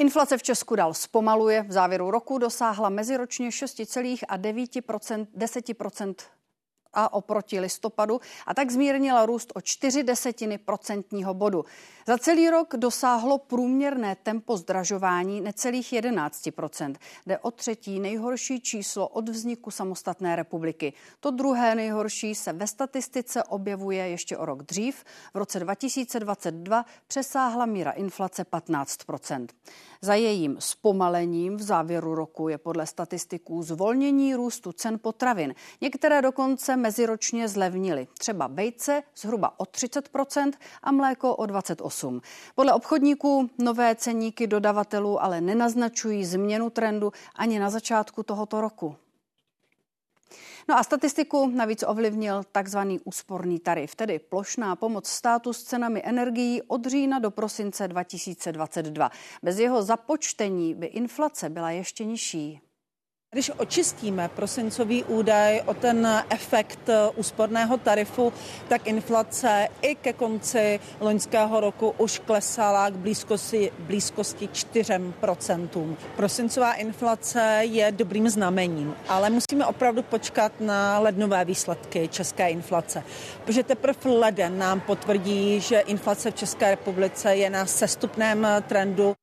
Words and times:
Inflace 0.00 0.38
v 0.38 0.42
Česku 0.42 0.76
dál 0.76 0.94
zpomaluje. 0.94 1.62
V 1.62 1.72
závěru 1.72 2.10
roku 2.10 2.38
dosáhla 2.38 2.88
meziročně 2.88 3.48
6,9 3.48 5.26
a 6.92 7.12
oproti 7.12 7.60
listopadu 7.60 8.20
a 8.46 8.54
tak 8.54 8.70
zmírnila 8.70 9.26
růst 9.26 9.52
o 9.54 9.60
4 9.60 10.02
desetiny 10.02 10.58
procentního 10.58 11.34
bodu. 11.34 11.64
Za 12.06 12.18
celý 12.18 12.50
rok 12.50 12.74
dosáhlo 12.76 13.38
průměrné 13.38 14.16
tempo 14.22 14.56
zdražování 14.56 15.40
necelých 15.40 15.92
11% 15.92 16.94
Jde 17.26 17.38
o 17.38 17.50
třetí 17.50 18.00
nejhorší 18.00 18.60
číslo 18.60 19.08
od 19.08 19.28
vzniku 19.28 19.70
samostatné 19.70 20.36
republiky. 20.36 20.92
To 21.20 21.30
druhé 21.30 21.74
nejhorší 21.74 22.34
se 22.34 22.52
ve 22.52 22.66
statistice 22.66 23.44
objevuje 23.44 24.08
ještě 24.08 24.36
o 24.36 24.44
rok 24.44 24.62
dřív. 24.62 25.04
V 25.34 25.36
roce 25.36 25.60
2022 25.60 26.84
přesáhla 27.06 27.66
míra 27.66 27.90
inflace 27.90 28.44
15% 28.44 29.46
za 30.02 30.14
jejím 30.14 30.56
zpomalením 30.58 31.56
v 31.56 31.62
závěru 31.62 32.14
roku 32.14 32.48
je 32.48 32.58
podle 32.58 32.86
statistiků 32.86 33.62
zvolnění 33.62 34.34
růstu 34.34 34.72
cen 34.72 34.98
potravin. 34.98 35.54
Některé 35.80 36.22
dokonce 36.22 36.76
meziročně 36.80 37.48
zlevnily. 37.48 38.08
Třeba 38.18 38.46
vejce 38.46 39.02
zhruba 39.16 39.60
o 39.60 39.64
30% 39.64 40.52
a 40.82 40.92
mléko 40.92 41.36
o 41.36 41.46
28 41.46 42.20
Podle 42.54 42.72
obchodníků 42.72 43.50
nové 43.58 43.94
ceníky 43.94 44.46
dodavatelů 44.46 45.22
ale 45.22 45.40
nenaznačují 45.40 46.24
změnu 46.24 46.70
trendu 46.70 47.12
ani 47.34 47.58
na 47.58 47.70
začátku 47.70 48.22
tohoto 48.22 48.60
roku. 48.60 48.96
No 50.68 50.78
a 50.78 50.82
statistiku 50.82 51.46
navíc 51.46 51.84
ovlivnil 51.86 52.42
takzvaný 52.52 53.00
úsporný 53.04 53.58
tarif, 53.58 53.94
tedy 53.94 54.18
plošná 54.18 54.76
pomoc 54.76 55.08
státu 55.08 55.52
s 55.52 55.62
cenami 55.62 56.02
energií 56.04 56.62
od 56.62 56.86
října 56.86 57.18
do 57.18 57.30
prosince 57.30 57.88
2022. 57.88 59.10
Bez 59.42 59.58
jeho 59.58 59.82
započtení 59.82 60.74
by 60.74 60.86
inflace 60.86 61.48
byla 61.48 61.70
ještě 61.70 62.04
nižší. 62.04 62.60
Když 63.34 63.50
očistíme 63.56 64.28
prosincový 64.28 65.04
údaj 65.04 65.62
o 65.66 65.74
ten 65.74 66.24
efekt 66.30 66.90
úsporného 67.16 67.78
tarifu, 67.78 68.32
tak 68.68 68.86
inflace 68.86 69.68
i 69.82 69.94
ke 69.94 70.12
konci 70.12 70.80
loňského 71.00 71.60
roku 71.60 71.94
už 71.98 72.18
klesala 72.18 72.90
k 72.90 72.94
blízkosti, 72.94 73.70
blízkosti 73.78 74.48
4%. 74.48 75.96
Prosincová 76.16 76.72
inflace 76.72 77.58
je 77.62 77.92
dobrým 77.92 78.28
znamením, 78.28 78.94
ale 79.08 79.30
musíme 79.30 79.66
opravdu 79.66 80.02
počkat 80.02 80.52
na 80.60 80.98
lednové 80.98 81.44
výsledky 81.44 82.08
české 82.08 82.50
inflace, 82.50 83.02
protože 83.44 83.62
teprve 83.62 84.10
leden 84.10 84.58
nám 84.58 84.80
potvrdí, 84.80 85.60
že 85.60 85.80
inflace 85.80 86.30
v 86.30 86.34
České 86.34 86.70
republice 86.70 87.36
je 87.36 87.50
na 87.50 87.66
sestupném 87.66 88.46
trendu. 88.68 89.19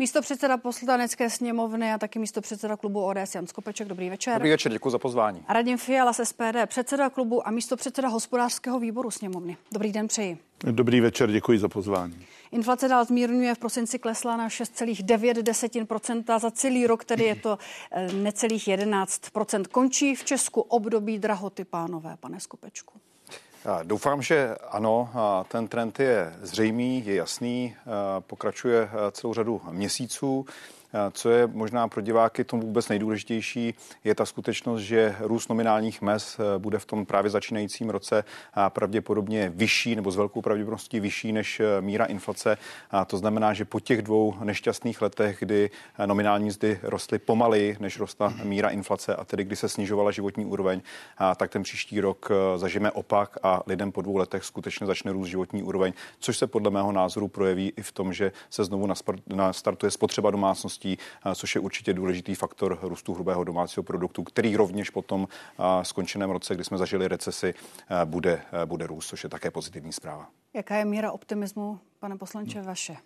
Místo 0.00 0.22
předseda 0.22 0.56
poslanecké 0.56 1.30
sněmovny 1.30 1.92
a 1.92 1.98
taky 1.98 2.18
místo 2.18 2.40
předseda 2.40 2.76
klubu 2.76 3.04
ODS 3.04 3.34
Jan 3.34 3.46
Skopeček. 3.46 3.88
Dobrý 3.88 4.10
večer. 4.10 4.34
Dobrý 4.34 4.50
večer, 4.50 4.72
děkuji 4.72 4.90
za 4.90 4.98
pozvání. 4.98 5.44
Radim 5.48 5.78
Fiala 5.78 6.12
z 6.12 6.24
SPD, 6.24 6.66
předseda 6.66 7.10
klubu 7.10 7.48
a 7.48 7.50
místo 7.50 7.76
předseda 7.76 8.08
hospodářského 8.08 8.80
výboru 8.80 9.10
sněmovny. 9.10 9.56
Dobrý 9.72 9.92
den 9.92 10.08
přeji. 10.08 10.38
Dobrý 10.64 11.00
večer, 11.00 11.32
děkuji 11.32 11.58
za 11.58 11.68
pozvání. 11.68 12.26
Inflace 12.52 12.88
dál 12.88 13.04
zmírňuje, 13.04 13.54
v 13.54 13.58
prosinci 13.58 13.98
klesla 13.98 14.36
na 14.36 14.48
6,9%, 14.48 16.38
za 16.38 16.50
celý 16.50 16.86
rok 16.86 17.04
tedy 17.04 17.24
je 17.24 17.34
to 17.34 17.58
eh, 17.92 18.12
necelých 18.12 18.68
11%. 18.68 19.64
Končí 19.64 20.14
v 20.14 20.24
Česku 20.24 20.60
období 20.60 21.18
drahoty, 21.18 21.64
pánové, 21.64 22.16
pane 22.20 22.40
Skopečku. 22.40 23.00
Doufám, 23.82 24.22
že 24.22 24.56
ano, 24.70 25.10
ten 25.48 25.68
trend 25.68 26.00
je 26.00 26.34
zřejmý, 26.42 27.06
je 27.06 27.14
jasný, 27.14 27.76
pokračuje 28.20 28.90
celou 29.12 29.34
řadu 29.34 29.60
měsíců. 29.70 30.46
Co 31.12 31.30
je 31.30 31.46
možná 31.46 31.88
pro 31.88 32.00
diváky 32.00 32.44
tomu 32.44 32.62
vůbec 32.62 32.88
nejdůležitější, 32.88 33.74
je 34.04 34.14
ta 34.14 34.26
skutečnost, 34.26 34.80
že 34.80 35.16
růst 35.20 35.48
nominálních 35.48 36.02
mez 36.02 36.38
eh, 36.40 36.58
bude 36.58 36.78
v 36.78 36.86
tom 36.86 37.06
právě 37.06 37.30
začínajícím 37.30 37.90
roce 37.90 38.24
pravděpodobně 38.68 39.52
vyšší 39.54 39.96
nebo 39.96 40.10
s 40.10 40.16
velkou 40.16 40.42
pravděpodobností 40.42 41.00
vyšší 41.00 41.32
než 41.32 41.60
eh, 41.60 41.80
míra 41.80 42.04
inflace. 42.04 42.56
A 42.90 43.04
to 43.04 43.16
znamená, 43.16 43.54
že 43.54 43.64
po 43.64 43.80
těch 43.80 44.02
dvou 44.02 44.34
nešťastných 44.44 45.02
letech, 45.02 45.36
kdy 45.40 45.70
eh, 45.98 46.06
nominální 46.06 46.46
mzdy 46.46 46.80
rostly 46.82 47.18
pomaleji, 47.18 47.76
než 47.80 47.98
rostla 47.98 48.34
míra 48.42 48.68
inflace 48.68 49.16
a 49.16 49.24
tedy 49.24 49.44
kdy 49.44 49.56
se 49.56 49.68
snižovala 49.68 50.10
životní 50.10 50.46
úroveň, 50.46 50.80
tak 51.36 51.50
ten 51.50 51.62
příští 51.62 52.00
rok 52.00 52.28
zažijeme 52.56 52.90
opak 52.90 53.38
a 53.42 53.62
lidem 53.66 53.92
po 53.92 54.02
dvou 54.02 54.16
letech 54.16 54.44
skutečně 54.44 54.86
začne 54.86 55.12
růst 55.12 55.28
životní 55.28 55.62
úroveň, 55.62 55.92
což 56.18 56.38
se 56.38 56.46
podle 56.46 56.70
mého 56.70 56.92
názoru 56.92 57.28
projeví 57.28 57.72
i 57.76 57.82
v 57.82 57.92
tom, 57.92 58.12
že 58.12 58.32
se 58.50 58.64
znovu 58.64 58.88
nastartuje 59.26 59.90
spotřeba 59.90 60.30
domácností 60.30 60.79
domácností, 60.80 60.98
což 61.34 61.54
je 61.54 61.60
určitě 61.60 61.92
důležitý 61.92 62.34
faktor 62.34 62.78
růstu 62.82 63.14
hrubého 63.14 63.44
domácího 63.44 63.82
produktu, 63.84 64.22
který 64.24 64.56
rovněž 64.56 64.90
potom 64.90 65.28
skončeném 65.82 66.30
roce, 66.30 66.54
kdy 66.54 66.64
jsme 66.64 66.78
zažili 66.78 67.08
recesi, 67.08 67.54
bude, 68.04 68.42
bude 68.64 68.86
růst, 68.86 69.08
což 69.08 69.24
je 69.24 69.30
také 69.30 69.50
pozitivní 69.50 69.92
zpráva. 69.92 70.28
Jaká 70.54 70.76
je 70.76 70.84
míra 70.84 71.12
optimismu, 71.12 71.78
pane 71.98 72.16
poslanče, 72.16 72.62
vaše? 72.62 72.96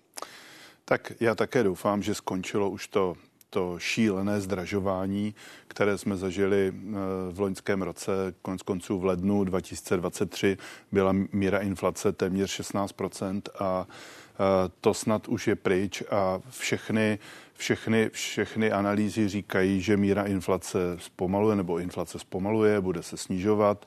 Tak 0.84 1.12
já 1.20 1.34
také 1.34 1.62
doufám, 1.62 2.02
že 2.02 2.14
skončilo 2.14 2.70
už 2.70 2.88
to 2.88 3.16
to 3.50 3.78
šílené 3.78 4.40
zdražování, 4.40 5.34
které 5.68 5.98
jsme 5.98 6.16
zažili 6.16 6.72
v 7.30 7.40
loňském 7.40 7.82
roce, 7.82 8.34
konec 8.42 8.62
konců 8.62 8.98
v 8.98 9.04
lednu 9.04 9.44
2023 9.44 10.56
byla 10.92 11.12
míra 11.32 11.58
inflace 11.58 12.12
téměř 12.12 12.60
16% 12.60 13.42
a 13.58 13.86
to 14.80 14.94
snad 14.94 15.28
už 15.28 15.48
je 15.48 15.56
pryč 15.56 16.02
a 16.10 16.40
všechny 16.50 17.18
všechny, 17.56 18.10
všechny 18.12 18.72
analýzy 18.72 19.28
říkají, 19.28 19.80
že 19.80 19.96
míra 19.96 20.22
inflace 20.22 20.78
zpomaluje 20.98 21.56
nebo 21.56 21.78
inflace 21.78 22.18
zpomaluje, 22.18 22.80
bude 22.80 23.02
se 23.02 23.16
snižovat 23.16 23.86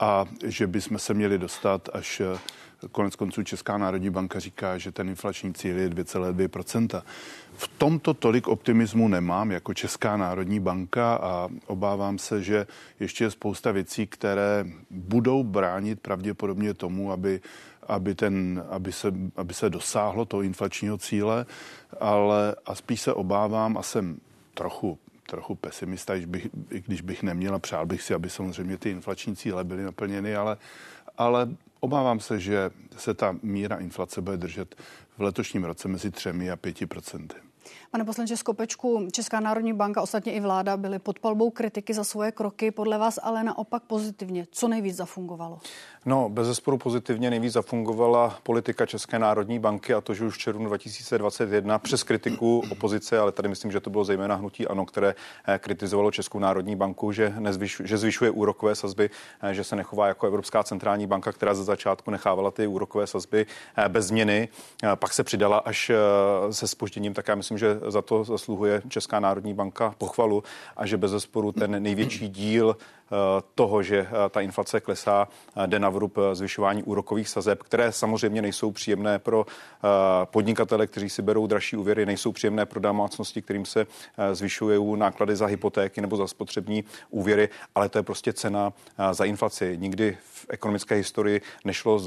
a 0.00 0.24
že 0.46 0.66
bychom 0.66 0.98
se 0.98 1.14
měli 1.14 1.38
dostat 1.38 1.88
až 1.92 2.22
konec 2.92 3.16
konců 3.16 3.42
Česká 3.42 3.78
národní 3.78 4.10
banka 4.10 4.40
říká, 4.40 4.78
že 4.78 4.92
ten 4.92 5.08
inflační 5.08 5.54
cíl 5.54 5.78
je 5.78 5.88
2,2%. 5.88 7.02
V 7.56 7.68
tomto 7.78 8.14
tolik 8.14 8.48
optimismu 8.48 9.08
nemám 9.08 9.50
jako 9.50 9.74
Česká 9.74 10.16
národní 10.16 10.60
banka 10.60 11.14
a 11.14 11.48
obávám 11.66 12.18
se, 12.18 12.42
že 12.42 12.66
ještě 13.00 13.24
je 13.24 13.30
spousta 13.30 13.72
věcí, 13.72 14.06
které 14.06 14.64
budou 14.90 15.44
bránit 15.44 16.00
pravděpodobně 16.00 16.74
tomu, 16.74 17.12
aby 17.12 17.40
aby, 17.88 18.14
ten, 18.14 18.64
aby, 18.70 18.92
se, 18.92 19.12
aby 19.36 19.54
se 19.54 19.70
dosáhlo 19.70 20.24
toho 20.24 20.42
inflačního 20.42 20.98
cíle, 20.98 21.46
ale 22.00 22.56
a 22.66 22.74
spíš 22.74 23.00
se 23.00 23.12
obávám 23.12 23.78
a 23.78 23.82
jsem 23.82 24.18
trochu 24.54 24.98
trochu 25.26 25.54
pesimista, 25.54 26.14
když 26.14 26.26
bych, 26.26 26.48
když 26.68 27.00
bych 27.00 27.22
neměl 27.22 27.54
a 27.54 27.58
přál 27.58 27.86
bych 27.86 28.02
si, 28.02 28.14
aby 28.14 28.30
samozřejmě 28.30 28.78
ty 28.78 28.90
inflační 28.90 29.36
cíle 29.36 29.64
byly 29.64 29.82
naplněny, 29.82 30.36
ale, 30.36 30.56
ale 31.18 31.48
obávám 31.80 32.20
se, 32.20 32.40
že 32.40 32.70
se 32.96 33.14
ta 33.14 33.36
míra 33.42 33.76
inflace 33.76 34.20
bude 34.20 34.36
držet 34.36 34.74
v 35.18 35.22
letošním 35.22 35.64
roce 35.64 35.88
mezi 35.88 36.10
3 36.10 36.30
a 36.52 36.56
5 36.56 36.88
procenty. 36.88 37.36
Pane 37.90 38.04
poslanče 38.04 38.36
Skopečku, 38.36 39.08
Česká 39.12 39.40
národní 39.40 39.72
banka, 39.72 40.02
ostatně 40.02 40.32
i 40.32 40.40
vláda 40.40 40.76
byly 40.76 40.98
pod 40.98 41.18
palbou 41.18 41.50
kritiky 41.50 41.94
za 41.94 42.04
svoje 42.04 42.32
kroky, 42.32 42.70
podle 42.70 42.98
vás 42.98 43.18
ale 43.22 43.44
naopak 43.44 43.82
pozitivně. 43.82 44.46
Co 44.50 44.68
nejvíc 44.68 44.96
zafungovalo? 44.96 45.58
No, 46.06 46.28
bez 46.28 46.46
zesporu 46.46 46.78
pozitivně 46.78 47.30
nejvíc 47.30 47.52
zafungovala 47.52 48.38
politika 48.42 48.86
České 48.86 49.18
národní 49.18 49.58
banky 49.58 49.94
a 49.94 50.00
to, 50.00 50.14
že 50.14 50.24
už 50.24 50.34
v 50.34 50.38
červnu 50.38 50.66
2021 50.66 51.78
přes 51.78 52.02
kritiku 52.02 52.62
opozice, 52.70 53.18
ale 53.18 53.32
tady 53.32 53.48
myslím, 53.48 53.72
že 53.72 53.80
to 53.80 53.90
bylo 53.90 54.04
zejména 54.04 54.34
hnutí 54.34 54.66
ANO, 54.66 54.86
které 54.86 55.14
eh, 55.46 55.58
kritizovalo 55.58 56.10
Českou 56.10 56.38
národní 56.38 56.76
banku, 56.76 57.12
že, 57.12 57.34
nezvyš, 57.38 57.82
že 57.84 57.98
zvyšuje 57.98 58.30
úrokové 58.30 58.74
sazby, 58.74 59.10
eh, 59.42 59.54
že 59.54 59.64
se 59.64 59.76
nechová 59.76 60.08
jako 60.08 60.26
Evropská 60.26 60.62
centrální 60.62 61.06
banka, 61.06 61.32
která 61.32 61.54
ze 61.54 61.64
začátku 61.64 62.10
nechávala 62.10 62.50
ty 62.50 62.66
úrokové 62.66 63.06
sazby 63.06 63.46
eh, 63.76 63.88
bez 63.88 64.06
změny, 64.06 64.48
pak 64.94 65.12
se 65.12 65.24
přidala 65.24 65.58
až 65.58 65.90
se 66.50 66.68
spožděním, 66.68 67.14
tak 67.14 67.28
já 67.28 67.34
myslím, 67.34 67.53
že 67.58 67.80
za 67.88 68.02
to 68.02 68.24
zasluhuje 68.24 68.82
Česká 68.88 69.20
národní 69.20 69.54
banka 69.54 69.94
pochvalu 69.98 70.42
a 70.76 70.86
že 70.86 70.96
bez 70.96 71.10
zesporu 71.10 71.52
ten 71.52 71.82
největší 71.82 72.28
díl 72.28 72.76
Eh, 73.14 73.42
toho, 73.54 73.82
že 73.82 73.98
eh, 73.98 74.28
ta 74.30 74.40
inflace 74.40 74.80
klesá, 74.80 75.28
eh, 75.56 75.66
jde 75.66 75.78
na 75.78 75.88
vrub 75.88 76.18
zvyšování 76.32 76.82
úrokových 76.82 77.28
sazeb, 77.28 77.62
které 77.62 77.92
samozřejmě 77.92 78.42
nejsou 78.42 78.70
příjemné 78.70 79.18
pro 79.18 79.46
podnikatele, 80.24 80.86
kteří 80.86 81.10
si 81.10 81.22
berou 81.22 81.46
dražší 81.46 81.76
úvěry, 81.76 82.06
nejsou 82.06 82.32
příjemné 82.32 82.66
pro 82.66 82.80
domácnosti, 82.80 83.42
kterým 83.42 83.64
se 83.64 83.86
zvyšují 84.32 84.98
náklady 84.98 85.36
za 85.36 85.46
hypotéky 85.46 86.00
nebo 86.00 86.16
za 86.16 86.26
spotřební 86.26 86.84
úvěry, 87.10 87.48
ale 87.74 87.88
to 87.88 87.98
je 87.98 88.02
prostě 88.02 88.32
cena 88.32 88.72
za 89.12 89.24
inflaci. 89.24 89.76
Nikdy 89.80 90.18
v 90.32 90.33
ekonomické 90.48 90.94
historii 90.94 91.40
nešlo 91.64 91.98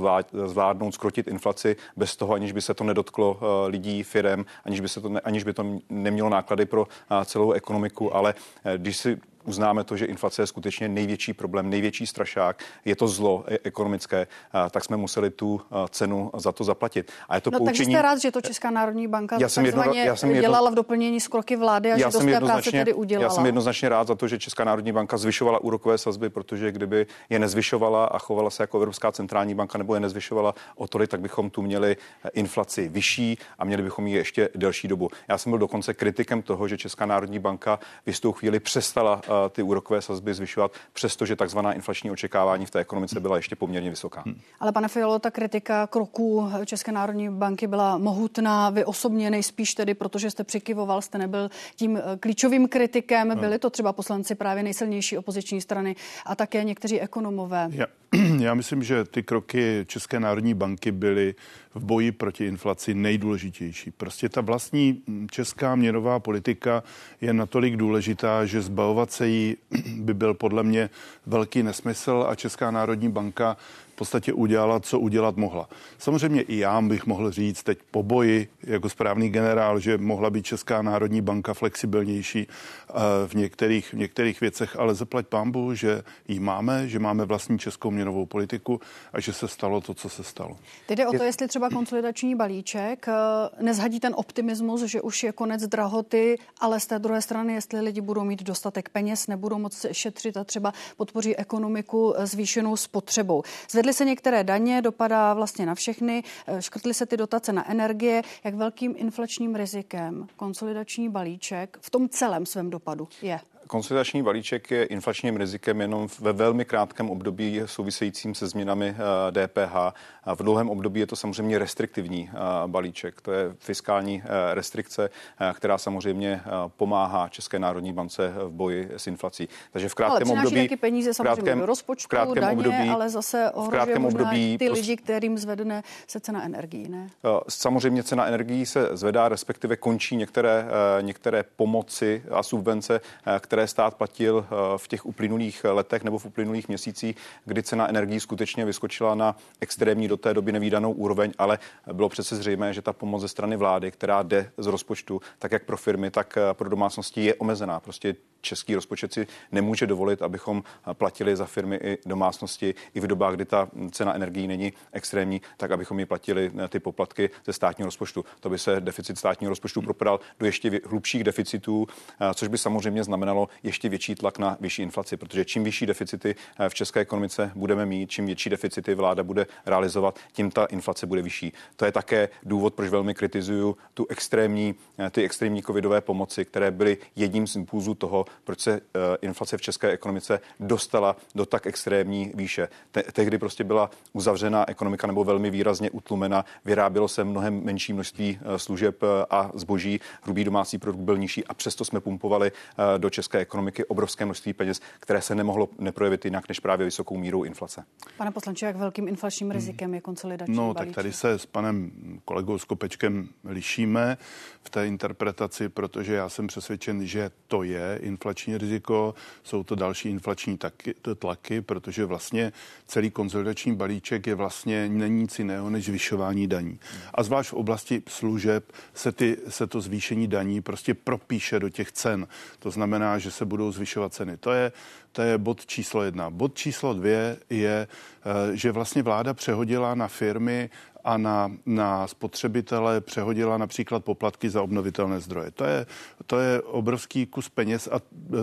zvládnout, 0.45 0.94
skrotit 0.94 1.28
inflaci 1.28 1.75
bez 1.95 2.16
toho, 2.16 2.34
aniž 2.34 2.51
by 2.51 2.62
se 2.62 2.74
to 2.74 2.84
nedotklo 2.84 3.39
lidí, 3.68 4.04
firem, 4.04 4.45
aniž 4.66 4.80
by, 4.80 4.89
se 4.89 5.01
to, 5.01 5.12
aniž 5.24 5.44
by 5.44 5.54
to 5.54 5.80
nemělo 5.89 6.30
náklady 6.30 6.66
pro 6.66 6.88
celou 7.25 7.51
ekonomiku, 7.51 8.16
ale 8.16 8.34
když 8.78 8.98
si 8.98 9.19
uznáme 9.48 9.84
to, 9.84 9.98
že 9.98 10.06
inflace 10.06 10.42
je 10.42 10.48
skutečně 10.48 10.90
největší 10.90 11.34
problém, 11.34 11.70
největší 11.70 12.08
strašák, 12.08 12.64
je 12.86 12.96
to 12.96 13.08
zlo 13.08 13.44
e- 13.48 13.58
ekonomické, 13.64 14.28
tak 14.72 14.84
jsme 14.84 14.98
museli 14.98 15.30
tu 15.30 15.62
cenu 15.90 16.32
za 16.38 16.52
to 16.52 16.64
zaplatit. 16.64 17.12
A 17.30 17.36
je 17.36 17.42
to 17.42 17.52
no, 17.52 17.58
poučení... 17.58 17.78
takže 17.78 17.84
jste 17.84 18.02
rád, 18.02 18.22
že 18.22 18.32
to 18.32 18.42
Česká 18.42 18.72
národní 18.72 19.08
banka 19.08 19.38
já 19.40 19.50
jsem 19.50 19.66
jedno, 19.66 19.84
já 19.94 20.16
jsem 20.16 20.30
jedno, 20.30 20.42
dělala 20.42 20.70
v 20.70 20.76
doplnění 20.76 21.20
z 21.20 21.28
kroky 21.28 21.56
vlády 21.56 21.92
a 21.92 21.98
já 21.98 22.10
že 22.10 22.18
to 22.18 22.22
z 22.22 22.26
té 22.26 22.40
práce 22.40 22.72
tedy 22.72 22.94
udělala. 22.94 23.24
Já 23.24 23.30
jsem 23.30 23.46
jednoznačně 23.46 23.90
rád 23.90 24.08
za 24.08 24.16
to, 24.16 24.28
že 24.28 24.40
Česká 24.40 24.64
národní 24.64 24.92
banka 24.92 25.18
zvyšovala 25.18 25.60
úrokové 25.60 25.98
sazby, 25.98 26.30
protože 26.30 26.72
kdyby 26.72 27.08
je 27.30 27.40
nezvyšovala 27.40 28.06
a 28.06 28.20
chovala 28.20 28.50
se 28.50 28.64
jako 28.64 28.78
Evropská 28.78 29.12
centrální 29.12 29.56
banka 29.56 29.78
nebo 29.78 29.94
je 29.94 30.00
nezvyšovala 30.00 30.56
o 30.76 30.88
tolik, 30.88 31.10
tak 31.10 31.22
bychom 31.22 31.50
tu 31.50 31.62
měli 31.62 31.98
inflaci 32.34 32.90
vyšší 32.90 33.38
a 33.60 33.66
měli 33.66 33.84
bychom 33.84 34.08
ji 34.08 34.16
ještě 34.16 34.50
delší 34.56 34.88
dobu. 34.88 35.10
Já 35.28 35.38
jsem 35.38 35.52
byl 35.52 35.60
dokonce 35.60 35.94
kritikem 35.94 36.42
toho, 36.42 36.68
že 36.68 36.78
Česká 36.78 37.06
národní 37.06 37.40
banka 37.40 37.80
v 38.06 38.08
jistou 38.08 38.32
chvíli 38.32 38.60
přestala 38.60 39.16
uh, 39.16 39.22
ty 39.50 39.63
úrokové 39.63 40.01
sazby 40.01 40.34
zvyšovat, 40.34 40.72
přestože 40.94 41.36
takzvaná 41.36 41.74
inflační 41.74 42.12
očekávání 42.12 42.66
v 42.66 42.72
té 42.72 42.80
ekonomice 42.80 43.19
byla 43.19 43.36
ještě 43.36 43.56
poměrně 43.56 43.89
vysoká. 43.89 44.22
Hmm. 44.25 44.39
Ale 44.60 44.72
pane 44.72 44.88
Fialo, 44.88 45.19
ta 45.19 45.31
kritika 45.31 45.88
kroků 45.88 46.51
České 46.66 46.92
národní 46.92 47.30
banky 47.30 47.68
byla 47.68 47.98
mohutná. 47.98 48.69
Vy 48.69 48.86
osobně 48.86 49.30
nejspíš 49.30 49.74
tedy, 49.74 49.94
protože 49.94 50.31
jste 50.31 50.44
přikyvoval, 50.44 51.01
jste 51.01 51.18
nebyl 51.18 51.50
tím 51.75 51.98
eh, 51.98 52.18
klíčovým 52.19 52.68
kritikem. 52.68 53.30
Hmm. 53.30 53.39
Byli 53.39 53.60
to 53.60 53.69
třeba 53.69 53.94
poslanci 53.94 54.36
právě 54.36 54.63
nejsilnější 54.63 55.18
opoziční 55.18 55.62
strany 55.62 55.95
a 56.25 56.36
také 56.36 56.63
někteří 56.63 57.01
ekonomové. 57.01 57.68
Já, 57.72 57.86
já 58.39 58.54
myslím, 58.54 58.83
že 58.83 59.04
ty 59.04 59.24
kroky 59.24 59.86
České 59.88 60.19
národní 60.19 60.54
banky 60.54 60.92
byly 60.92 61.36
v 61.75 61.83
boji 61.83 62.12
proti 62.12 62.45
inflaci 62.45 62.94
nejdůležitější. 62.94 63.92
Prostě 63.92 64.30
ta 64.30 64.42
vlastní 64.42 65.01
česká 65.31 65.75
měnová 65.75 66.19
politika 66.19 66.83
je 67.21 67.33
natolik 67.33 67.75
důležitá, 67.75 68.45
že 68.45 68.62
zbavovat 68.62 69.12
se 69.12 69.27
jí 69.27 69.57
by 69.98 70.13
byl 70.13 70.33
podle 70.33 70.63
mě 70.63 70.89
velký 71.25 71.63
nesmysl 71.63 72.25
a 72.30 72.36
Česká 72.36 72.71
národní 72.71 73.09
banka 73.09 73.57
podstatě 73.98 74.34
udělala, 74.34 74.80
co 74.80 75.00
udělat 75.00 75.38
mohla. 75.38 75.70
Samozřejmě 75.98 76.42
i 76.42 76.58
já 76.58 76.82
bych 76.82 77.06
mohl 77.06 77.32
říct 77.32 77.64
teď 77.64 77.80
po 77.92 78.04
boji 78.04 78.48
jako 78.64 78.90
správný 78.90 79.30
generál, 79.30 79.80
že 79.80 79.98
mohla 79.98 80.30
být 80.30 80.46
Česká 80.46 80.82
národní 80.82 81.22
banka 81.22 81.54
flexibilnější 81.54 82.48
eh, 82.48 82.94
v 83.28 83.34
některých, 83.34 83.94
v 83.94 83.98
některých 83.98 84.42
věcech, 84.42 84.76
ale 84.80 84.96
zaplať 84.96 85.28
pámbu, 85.28 85.74
že 85.74 86.04
ji 86.28 86.40
máme, 86.40 86.88
že 86.88 87.00
máme 87.00 87.26
vlastní 87.26 87.60
českou 87.60 87.92
měnovou 87.92 88.26
politiku 88.26 88.82
a 89.14 89.20
že 89.20 89.34
se 89.34 89.48
stalo 89.48 89.82
to, 89.82 89.94
co 89.94 90.10
se 90.10 90.24
stalo. 90.24 90.58
Teď 90.86 90.98
jde 90.98 91.08
o 91.08 91.18
to, 91.18 91.24
jestli 91.24 91.48
třeba 91.48 91.70
konsolidační 91.70 92.36
balíček 92.36 93.08
eh, 93.08 93.14
nezhadí 93.62 94.00
ten 94.00 94.14
optimismus, 94.16 94.82
že 94.82 95.02
už 95.02 95.24
je 95.24 95.32
konec 95.32 95.68
drahoty, 95.68 96.38
ale 96.60 96.80
z 96.80 96.88
té 96.88 97.00
druhé 97.00 97.22
strany, 97.22 97.54
jestli 97.54 97.82
lidi 97.82 98.02
budou 98.02 98.24
mít 98.24 98.44
dostatek 98.44 98.90
peněz, 98.90 99.28
nebudou 99.28 99.58
moc 99.58 99.86
šetřit 99.92 100.38
a 100.38 100.44
třeba 100.44 100.74
podpoří 100.98 101.36
ekonomiku 101.36 102.14
eh, 102.18 102.28
zvýšenou 102.28 102.76
spotřebou. 102.78 103.44
Zvedli 103.70 103.87
Zvedly 103.88 103.98
se 103.98 104.06
některé 104.06 104.44
daně, 104.44 104.81
dopadá 104.81 105.34
vlastně 105.34 105.66
na 105.66 105.75
všechny, 105.75 106.24
eh, 106.48 106.62
škrtly 106.62 106.94
se 106.94 107.06
ty 107.06 107.18
dotace 107.18 107.54
na 107.54 107.72
energie. 107.72 108.22
Jak 108.44 108.56
velkým 108.56 108.94
inflačním 108.98 109.56
rizikem 109.56 110.28
konsolidační 110.36 111.10
balíček 111.10 111.78
v 111.81 111.89
tom 111.89 112.10
celém 112.10 112.45
svém 112.45 112.69
dopadu 112.69 113.07
je? 113.22 113.39
Konsolidační 113.68 114.24
balíček 114.24 114.72
je 114.72 114.86
inflačním 114.86 115.38
rizikem 115.38 115.81
jenom 115.81 116.08
ve 116.19 116.34
velmi 116.34 116.66
krátkém 116.66 117.10
období 117.10 117.62
souvisejícím 117.66 118.36
se 118.36 118.48
změnami 118.48 118.96
DPH. 119.31 119.75
Eh, 119.75 119.92
a 120.24 120.36
v 120.36 120.44
dlouhém 120.44 120.69
období 120.69 121.00
je 121.00 121.08
to 121.08 121.16
samozřejmě 121.16 121.60
restriktivní 121.60 122.30
eh, 122.34 122.38
balíček. 122.68 123.22
To 123.22 123.31
je 123.31 123.56
fiskální 123.60 124.24
eh, 124.25 124.56
restrikce, 124.56 125.10
která 125.54 125.78
samozřejmě 125.78 126.42
pomáhá 126.68 127.30
České 127.30 127.60
národní 127.60 127.94
bance 127.94 128.34
v 128.38 128.50
boji 128.50 128.90
s 128.98 129.08
inflací. 129.08 129.50
Takže 129.72 129.90
v 129.90 129.96
krátkém 129.96 130.31
ale 130.31 130.40
období. 130.40 130.62
taky 130.62 130.78
peníze 130.78 131.14
samozřejmě 131.14 131.36
krátkém, 131.36 131.60
do 131.60 131.66
rozpočtu, 131.66 132.06
v 132.06 132.10
krátkém 132.10 132.44
daně, 132.44 132.58
období, 132.58 132.90
ale 132.90 133.10
zase 133.10 133.52
v 133.66 133.69
krátkém 133.69 134.06
období 134.06 134.58
ty 134.58 134.69
lidi, 134.69 134.98
kterým 134.98 135.38
zvedne 135.38 135.84
se 136.08 136.19
cena 136.19 136.44
energií, 136.44 136.90
ne? 136.90 137.10
Samozřejmě 137.50 138.04
cena 138.04 138.25
energií 138.25 138.66
se 138.66 138.90
zvedá, 138.92 139.30
respektive 139.30 139.75
končí 139.75 140.16
některé, 140.16 140.66
některé 141.02 141.44
pomoci 141.56 142.24
a 142.31 142.44
subvence, 142.44 143.02
které 143.40 143.56
které 143.57 143.68
stát 143.68 143.94
platil 143.94 144.45
eh, 144.45 144.77
v 144.77 144.88
těch 144.88 145.06
uplynulých 145.06 145.63
letech 145.63 146.04
nebo 146.04 146.18
v 146.18 146.25
uplynulých 146.25 146.68
měsících, 146.68 147.15
kdy 147.45 147.63
cena 147.63 147.89
energií 147.89 148.19
skutečně 148.19 148.65
vyskočila 148.65 149.15
na 149.15 149.36
extrémní 149.62 150.07
do 150.07 150.18
té 150.18 150.33
doby 150.33 150.51
nevýdanou 150.51 150.92
úroveň, 150.92 151.31
ale 151.38 151.59
bylo 151.94 152.09
přece 152.09 152.36
zřejmé, 152.36 152.74
že 152.74 152.81
ta 152.81 152.94
pomoc 152.94 153.21
ze 153.21 153.27
strany 153.27 153.57
vlády, 153.57 153.92
která 153.92 154.24
jde 154.24 154.51
z 154.57 154.65
rozpočtu, 154.65 155.21
tak 155.39 155.51
jak 155.51 155.65
pro 155.65 155.77
firmy, 155.77 156.12
tak 156.12 156.38
eh, 156.38 156.54
pro 156.54 156.69
domácnosti 156.69 157.25
je 157.25 157.36
omezená. 157.36 157.80
Prostě 157.80 158.15
český 158.48 158.76
rozpočet 158.76 159.14
si 159.14 159.28
nemůže 159.52 159.88
dovolit, 159.88 160.22
abychom 160.22 160.64
platili 160.94 161.36
za 161.36 161.46
firmy 161.46 161.76
i 161.84 161.98
domácnosti 162.06 162.76
i 162.94 163.00
v 163.00 163.08
dobách, 163.08 163.36
kdy 163.36 163.46
ta 163.46 163.70
cena 163.92 164.16
energií 164.16 164.48
není 164.48 164.74
extrémní, 164.92 165.42
tak 165.58 165.72
abychom 165.72 166.00
ji 166.00 166.06
platili 166.06 166.52
eh, 166.64 166.68
ty 166.68 166.80
poplatky 166.80 167.30
ze 167.46 167.54
státního 167.54 167.88
rozpočtu. 167.88 168.26
To 168.40 168.50
by 168.50 168.60
se 168.60 168.82
deficit 168.82 169.18
státního 169.18 169.50
rozpočtu 169.50 169.82
propadal 169.82 170.20
do 170.40 170.46
ještě 170.46 170.82
hlubších 170.86 171.24
deficitů, 171.24 171.88
eh, 172.20 172.34
což 172.34 172.48
by 172.48 172.58
samozřejmě 172.58 173.04
znamenalo 173.04 173.50
ještě 173.64 173.90
větší 173.90 174.16
tlak 174.16 174.38
na 174.38 174.58
vyšší 174.60 174.82
inflaci, 174.82 175.18
protože 175.18 175.46
čím 175.46 175.64
vyšší 175.64 175.86
deficity 175.86 176.36
eh, 176.60 176.70
v 176.70 176.74
české 176.74 177.00
ekonomice 177.00 177.52
budeme 177.56 177.86
mít, 177.86 178.10
čím 178.10 178.26
větší 178.26 178.50
deficity 178.50 178.96
vláda 178.96 179.24
bude 179.24 179.48
realizovat, 179.66 180.20
tím 180.32 180.52
ta 180.52 180.66
inflace 180.66 181.06
bude 181.06 181.22
vyšší. 181.22 181.54
To 181.76 181.86
je 181.86 181.92
také 181.92 182.30
důvod, 182.44 182.74
proč 182.74 182.90
velmi 182.90 183.14
kritizuju 183.14 183.78
tu 183.94 184.06
extrémní, 184.10 184.76
ty 185.12 185.24
extrémní 185.24 185.64
covidové 185.64 186.02
pomoci, 186.02 186.46
které 186.46 186.72
byly 186.72 186.98
jedním 187.16 187.48
z 187.48 187.56
impulzů 187.56 187.94
toho, 187.94 188.26
proč 188.44 188.60
se 188.60 188.74
eh, 188.74 189.00
inflace 189.22 189.57
v 189.57 189.62
české 189.62 189.92
ekonomice 189.92 190.39
dostala 190.60 191.16
do 191.36 191.45
tak 191.45 191.68
extrémní 191.68 192.31
výše. 192.36 192.69
Te- 192.92 193.04
tehdy 193.04 193.38
prostě 193.38 193.63
byla 193.63 193.89
uzavřená 194.13 194.69
ekonomika 194.69 195.07
nebo 195.07 195.24
velmi 195.24 195.50
výrazně 195.50 195.92
utlumena, 195.92 196.45
vyrábělo 196.66 197.07
se 197.07 197.24
mnohem 197.24 197.63
menší 197.63 197.94
množství 197.94 198.39
eh, 198.42 198.60
služeb 198.60 199.04
eh, 199.04 199.07
a 199.30 199.51
zboží, 199.54 200.00
hrubý 200.22 200.44
domácí 200.44 200.78
produkt 200.78 201.01
byl 201.01 201.18
nižší 201.18 201.45
a 201.45 201.54
přesto 201.54 201.86
jsme 201.86 202.00
pumpovali 202.00 202.51
do 202.98 203.10
české 203.10 203.38
ekonomiky 203.38 203.86
obrovské 203.86 204.25
množství 204.25 204.54
peněz, 204.54 204.81
které 205.00 205.22
se 205.22 205.36
nemohlo 205.36 205.69
neprojevit 205.80 206.25
jinak 206.25 206.50
než 206.50 206.60
právě 206.60 206.86
vysokou 206.86 207.18
mírou 207.18 207.44
inflace. 207.44 207.83
Pane 208.18 208.31
poslanče, 208.31 208.66
jak 208.66 208.75
velkým 208.75 209.07
inflačním 209.07 209.51
rizikem 209.51 209.94
je 209.94 210.01
konsolidační 210.01 210.56
No, 210.56 210.74
balíček? 210.74 210.88
tak 210.88 210.95
tady 210.95 211.13
se 211.13 211.31
s 211.40 211.45
panem 211.45 211.92
kolegou 212.25 212.57
Skopečkem 212.57 213.30
lišíme 213.44 214.18
v 214.63 214.69
té 214.69 214.88
interpretaci, 214.88 215.69
protože 215.69 216.13
já 216.13 216.30
jsem 216.30 216.48
přesvědčen, 216.48 217.06
že 217.06 217.31
to 217.48 217.63
je 217.63 218.00
inflační 218.28 218.58
riziko, 218.58 219.16
jsou 219.44 219.64
to 219.64 219.76
další 219.76 220.10
inflační 220.10 220.58
taky, 220.58 220.96
tlaky, 221.20 221.62
protože 221.62 222.06
vlastně 222.06 222.52
celý 222.88 223.12
konsolidační 223.12 223.76
balíček 223.76 224.28
je 224.28 224.36
vlastně 224.36 224.90
není 224.90 225.22
nic 225.22 225.40
jiného 225.40 225.70
než 225.70 225.86
zvyšování 225.86 226.48
daní. 226.48 226.80
A 227.14 227.24
zvlášť 227.24 227.50
v 227.50 227.54
oblasti 227.54 228.04
služeb 228.08 228.72
se, 228.94 229.12
ty, 229.12 229.38
se 229.48 229.68
to 229.68 229.81
zvýšení 229.81 230.28
daní 230.28 230.62
prostě 230.62 230.94
propíše 230.94 231.60
do 231.60 231.69
těch 231.69 231.92
cen. 231.92 232.28
To 232.60 232.72
znamená, 232.72 233.18
že 233.18 233.31
se 233.31 233.46
budou 233.46 233.72
zvyšovat 233.72 234.14
ceny. 234.14 234.38
To 234.38 234.52
je, 234.52 234.72
to 235.12 235.22
je 235.22 235.38
bod 235.38 235.66
číslo 235.66 236.04
jedna. 236.04 236.30
Bod 236.30 236.56
číslo 236.56 236.94
dvě 236.94 237.38
je, 237.50 237.88
eh, 237.88 238.56
že 238.57 238.72
vlastně 238.72 239.04
vláda 239.04 239.34
přehodila 239.34 239.96
na 239.96 240.07
firmy 240.07 240.69
a 241.07 241.18
na, 241.18 241.52
na 241.66 242.07
spotřebitele 242.07 243.02
přehodila 243.02 243.57
například 243.57 244.06
poplatky 244.06 244.49
za 244.49 244.61
obnovitelné 244.61 245.19
zdroje. 245.19 245.52
To 245.52 245.66
je, 245.66 245.85
to 246.26 246.40
je 246.40 246.61
obrovský 246.61 247.26
kus 247.26 247.49
peněz 247.49 247.90
a 247.92 247.99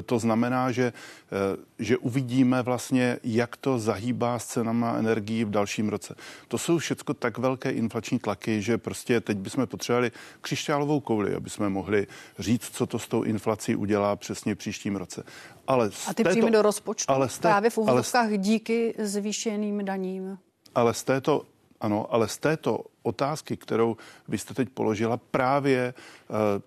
to 0.07 0.19
znamená, 0.19 0.73
že, 0.73 0.93
eh, 1.33 1.57
že 1.79 1.99
uvidíme 1.99 2.63
vlastně, 2.63 3.19
jak 3.25 3.57
to 3.57 3.79
zahýbá 3.79 4.39
s 4.39 4.47
cenama 4.47 4.97
energií 4.97 5.45
v 5.45 5.51
dalším 5.51 5.89
roce. 5.89 6.15
To 6.49 6.59
jsou 6.59 6.79
všechno 6.79 7.15
tak 7.15 7.39
velké 7.39 7.71
inflační 7.71 8.19
tlaky, 8.19 8.63
že 8.63 8.79
prostě 8.79 9.21
teď 9.21 9.39
bychom 9.39 9.67
potřebovali 9.67 10.13
křišťálovou 10.41 11.01
kouli, 11.01 11.35
aby 11.35 11.51
jsme 11.51 11.69
mohli 11.69 12.07
říct, 12.39 12.71
co 12.73 12.87
to 12.87 12.99
s 12.99 13.09
tou 13.09 13.23
inflací 13.23 13.77
udělá 13.77 14.17
přesně 14.17 14.55
v 14.55 14.59
příštím 14.59 14.97
roce. 14.97 15.25
Ale 15.67 15.91
a 16.07 16.15
ty 16.15 16.23
této, 16.23 16.31
příjmy 16.31 16.51
do 16.51 16.63
rozpočtu 16.63 17.13
ale 17.13 17.29
té, 17.29 17.39
právě 17.41 17.71
v 17.71 17.79
úvodovkách 17.79 18.31
díky 18.37 18.95
zvýšeným 18.99 19.85
daním. 19.85 20.39
Ale 20.75 20.95
z 20.95 21.03
této 21.05 21.54
ano, 21.85 22.09
ale 22.09 22.29
z 22.29 22.39
této 22.39 22.81
otázky, 23.03 23.57
kterou 23.57 23.97
vy 24.29 24.39
jste 24.39 24.55
teď 24.55 24.69
položila, 24.69 25.17
právě, 25.17 25.95
eh, 26.31 26.63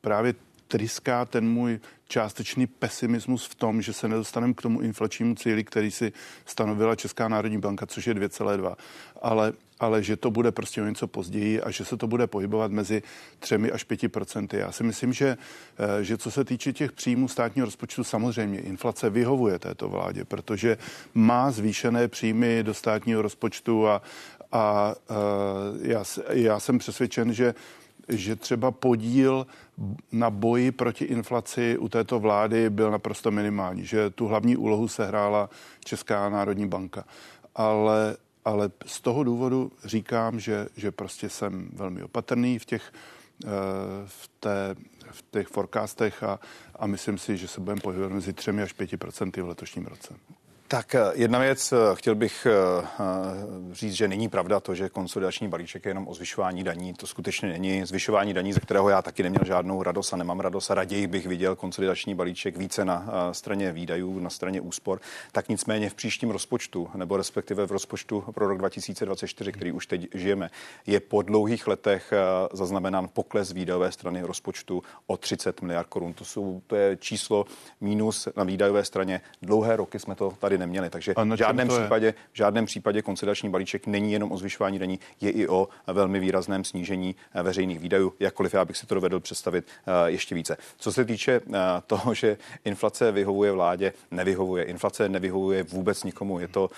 právě 0.00 0.34
tryská 0.68 1.24
ten 1.24 1.48
můj 1.48 1.80
částečný 2.08 2.66
pesimismus 2.66 3.46
v 3.46 3.54
tom, 3.54 3.82
že 3.82 3.92
se 3.92 4.08
nedostaneme 4.08 4.54
k 4.54 4.62
tomu 4.62 4.80
inflačnímu 4.80 5.34
cíli, 5.34 5.64
který 5.64 5.90
si 5.90 6.12
stanovila 6.46 6.96
Česká 6.96 7.28
národní 7.28 7.58
banka, 7.58 7.86
což 7.86 8.06
je 8.06 8.14
2,2. 8.14 8.76
Ale, 9.22 9.52
ale 9.80 10.02
že 10.02 10.16
to 10.16 10.30
bude 10.30 10.52
prostě 10.52 10.82
o 10.82 10.84
něco 10.84 11.06
později 11.06 11.60
a 11.60 11.70
že 11.70 11.84
se 11.84 11.96
to 11.96 12.06
bude 12.06 12.26
pohybovat 12.26 12.72
mezi 12.72 13.02
3 13.38 13.54
až 13.72 13.84
5 13.84 14.08
procenty. 14.08 14.56
Já 14.56 14.72
si 14.72 14.84
myslím, 14.84 15.12
že, 15.12 15.36
eh, 15.78 16.04
že 16.04 16.18
co 16.18 16.30
se 16.30 16.44
týče 16.44 16.72
těch 16.72 16.92
příjmů 16.92 17.28
státního 17.28 17.64
rozpočtu, 17.64 18.04
samozřejmě 18.04 18.60
inflace 18.60 19.10
vyhovuje 19.10 19.58
této 19.58 19.88
vládě, 19.88 20.24
protože 20.24 20.78
má 21.14 21.50
zvýšené 21.50 22.08
příjmy 22.08 22.62
do 22.62 22.74
státního 22.74 23.22
rozpočtu 23.22 23.88
a, 23.88 24.02
a 24.52 24.94
uh, 25.10 25.16
já, 25.86 26.04
já 26.28 26.60
jsem 26.60 26.78
přesvědčen, 26.78 27.32
že 27.32 27.54
že 28.08 28.36
třeba 28.36 28.70
podíl 28.70 29.46
na 30.12 30.30
boji 30.30 30.72
proti 30.72 31.04
inflaci 31.04 31.78
u 31.78 31.88
této 31.88 32.20
vlády 32.20 32.70
byl 32.70 32.90
naprosto 32.90 33.30
minimální, 33.30 33.84
že 33.84 34.10
tu 34.10 34.26
hlavní 34.26 34.56
úlohu 34.56 34.88
sehrála 34.88 35.50
Česká 35.84 36.28
národní 36.28 36.68
banka. 36.68 37.04
Ale, 37.54 38.16
ale 38.44 38.70
z 38.86 39.00
toho 39.00 39.24
důvodu 39.24 39.72
říkám, 39.84 40.40
že, 40.40 40.66
že 40.76 40.90
prostě 40.90 41.28
jsem 41.28 41.70
velmi 41.72 42.02
opatrný 42.02 42.58
v 42.58 42.64
těch, 42.64 42.92
eh, 43.44 43.48
v 44.06 44.30
té, 44.40 44.74
v 45.10 45.24
těch 45.30 45.48
forecastech 45.48 46.22
a, 46.22 46.40
a 46.76 46.86
myslím 46.86 47.18
si, 47.18 47.36
že 47.36 47.48
se 47.48 47.60
budeme 47.60 47.80
pohybovat 47.80 48.12
mezi 48.12 48.32
3 48.32 48.50
až 48.50 48.74
5% 48.74 49.42
v 49.42 49.48
letošním 49.48 49.86
roce. 49.86 50.14
Tak 50.70 50.94
eh, 50.94 51.00
jedna 51.14 51.38
věc, 51.38 51.72
eh, 51.72 51.76
chtěl 51.94 52.14
bych 52.14 52.46
eh, 52.46 53.72
říct, 53.72 53.92
že 53.92 54.08
není 54.08 54.28
pravda 54.28 54.60
to, 54.60 54.74
že 54.74 54.88
konsolidační 54.88 55.48
balíček 55.48 55.84
je 55.84 55.90
jenom 55.90 56.08
o 56.08 56.14
zvyšování 56.14 56.64
daní. 56.64 56.94
To 56.94 57.06
skutečně 57.06 57.48
není 57.48 57.84
zvyšování 57.84 58.34
daní, 58.34 58.52
ze 58.52 58.60
kterého 58.60 58.88
já 58.88 59.02
taky 59.02 59.22
neměl 59.22 59.44
žádnou 59.44 59.82
radost 59.82 60.12
a 60.12 60.16
nemám 60.16 60.40
radost 60.40 60.70
a 60.70 60.74
raději 60.74 61.06
bych 61.06 61.26
viděl 61.26 61.56
konsolidační 61.56 62.14
balíček 62.14 62.56
více 62.56 62.84
na 62.84 63.08
straně 63.32 63.72
výdajů, 63.72 64.18
na 64.18 64.30
straně 64.30 64.60
úspor. 64.60 65.00
Tak 65.32 65.48
nicméně 65.48 65.90
v 65.90 65.94
příštím 65.94 66.30
rozpočtu, 66.30 66.90
nebo 66.94 67.16
respektive 67.16 67.66
v 67.66 67.72
rozpočtu 67.72 68.24
pro 68.34 68.48
rok 68.48 68.58
2024, 68.58 69.52
který 69.52 69.72
už 69.72 69.86
teď 69.86 70.08
žijeme, 70.14 70.50
je 70.86 71.00
po 71.00 71.22
dlouhých 71.22 71.66
letech 71.66 72.12
zaznamenán 72.52 73.08
pokles 73.12 73.52
výdajové 73.52 73.92
strany 73.92 74.22
rozpočtu 74.22 74.82
o 75.06 75.16
30 75.16 75.62
miliard 75.62 75.88
korun. 75.88 76.12
To, 76.12 76.24
jsou, 76.24 76.62
to 76.66 76.76
je 76.76 76.96
číslo 76.96 77.44
mínus 77.80 78.28
na 78.36 78.44
výdajové 78.44 78.84
straně. 78.84 79.20
Dlouhé 79.42 79.76
roky 79.76 79.98
jsme 79.98 80.14
to 80.14 80.32
tady 80.38 80.57
neměli. 80.58 80.90
Takže 80.90 81.14
v 81.34 81.36
žádném, 81.36 81.68
případě, 81.68 82.14
v 82.32 82.36
žádném 82.36 82.66
případě 82.66 83.02
konsolidační 83.02 83.50
balíček 83.50 83.86
není 83.86 84.12
jenom 84.12 84.32
o 84.32 84.38
zvyšování 84.38 84.78
daní, 84.78 85.00
je 85.20 85.30
i 85.30 85.48
o 85.48 85.68
velmi 85.86 86.20
výrazném 86.20 86.64
snížení 86.64 87.16
eh, 87.34 87.42
veřejných 87.42 87.78
výdajů, 87.78 88.12
jakkoliv 88.20 88.54
já 88.54 88.64
bych 88.64 88.76
si 88.76 88.86
to 88.86 88.94
dovedl 88.94 89.20
představit 89.20 89.64
eh, 89.66 90.10
ještě 90.10 90.34
více. 90.34 90.56
Co 90.76 90.92
se 90.92 91.04
týče 91.04 91.32
eh, 91.32 91.58
toho, 91.86 92.14
že 92.14 92.36
inflace 92.64 93.12
vyhovuje 93.12 93.52
vládě, 93.52 93.92
nevyhovuje. 94.10 94.64
Inflace 94.64 95.08
nevyhovuje 95.08 95.62
vůbec 95.62 96.04
nikomu. 96.04 96.38
Je 96.38 96.48
to 96.48 96.70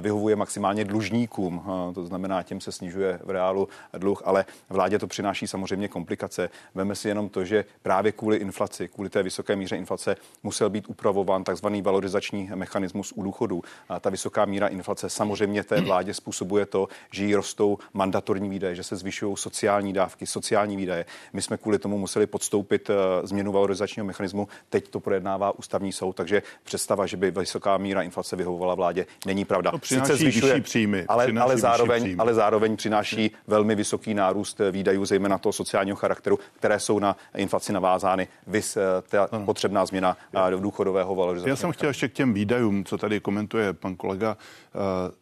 vyhovuje 0.00 0.36
maximálně 0.36 0.84
dlužníkům, 0.84 1.62
to 1.94 2.04
znamená, 2.04 2.42
tím 2.42 2.60
se 2.60 2.72
snižuje 2.72 3.20
v 3.24 3.30
reálu 3.30 3.68
dluh, 3.98 4.22
ale 4.24 4.44
vládě 4.68 4.98
to 4.98 5.06
přináší 5.06 5.46
samozřejmě 5.46 5.88
komplikace. 5.88 6.50
Veme 6.74 6.94
si 6.94 7.08
jenom 7.08 7.28
to, 7.28 7.44
že 7.44 7.64
právě 7.82 8.12
kvůli 8.12 8.36
inflaci, 8.36 8.88
kvůli 8.88 9.10
té 9.10 9.22
vysoké 9.22 9.56
míře 9.56 9.76
inflace 9.76 10.16
musel 10.42 10.70
být 10.70 10.88
upravován 10.88 11.44
takzvaný 11.44 11.82
valorizační 11.82 12.50
mechanismus 12.54 13.12
u 13.12 13.22
důchodů. 13.28 13.62
A 13.88 14.00
ta 14.00 14.10
vysoká 14.10 14.44
míra 14.44 14.68
inflace 14.68 15.10
samozřejmě 15.10 15.64
té 15.64 15.80
vládě 15.80 16.14
způsobuje 16.14 16.66
to, 16.66 16.88
že 17.12 17.24
jí 17.24 17.34
rostou 17.34 17.78
mandatorní 17.92 18.48
výdaje, 18.48 18.74
že 18.74 18.82
se 18.82 18.96
zvyšují 18.96 19.36
sociální 19.36 19.92
dávky, 19.92 20.26
sociální 20.26 20.76
výdaje. 20.76 21.04
My 21.32 21.42
jsme 21.42 21.56
kvůli 21.56 21.78
tomu 21.78 21.98
museli 21.98 22.26
podstoupit 22.26 22.90
eh, 22.90 22.94
změnu 23.26 23.52
valorizačního 23.52 24.06
mechanismu. 24.06 24.48
Teď 24.68 24.88
to 24.88 25.00
projednává 25.00 25.58
ústavní 25.58 25.92
soud, 25.92 26.16
takže 26.16 26.42
představa, 26.64 27.06
že 27.06 27.16
by 27.16 27.30
vysoká 27.30 27.76
míra 27.76 28.02
inflace 28.02 28.36
vyhovovala 28.36 28.74
vládě, 28.74 29.06
není 29.26 29.44
pravda. 29.44 29.70
To 29.70 29.78
Sice 29.82 30.16
zvyšuje 30.16 30.60
příjmy, 30.60 31.04
ale, 31.08 31.32
ale, 31.40 31.58
zároveň, 31.58 32.02
příjmy. 32.02 32.20
ale 32.20 32.34
zároveň 32.34 32.76
přináší 32.76 33.30
velmi 33.46 33.74
vysoký 33.74 34.14
nárůst 34.14 34.60
eh, 34.60 34.70
výdajů, 34.70 35.04
zejména 35.04 35.38
toho 35.38 35.52
sociálního 35.52 35.96
charakteru, 35.96 36.38
které 36.56 36.80
jsou 36.80 36.98
na 36.98 37.16
inflaci 37.36 37.72
navázány. 37.72 38.28
Vys 38.46 38.76
eh, 38.76 38.80
ta 39.08 39.28
potřebná 39.44 39.86
změna 39.86 40.16
důchodového 40.60 41.14
valorizace. 41.14 41.50
Já 41.50 41.56
jsem 41.56 41.72
chtěl 41.72 41.88
ještě 41.90 42.08
k 42.08 42.12
těm 42.12 42.34
výdajům, 42.34 42.84
co 42.84 42.98
tady 42.98 43.17
komentuje 43.20 43.72
pan 43.72 43.96
kolega, 43.96 44.36
eh, 44.74 44.78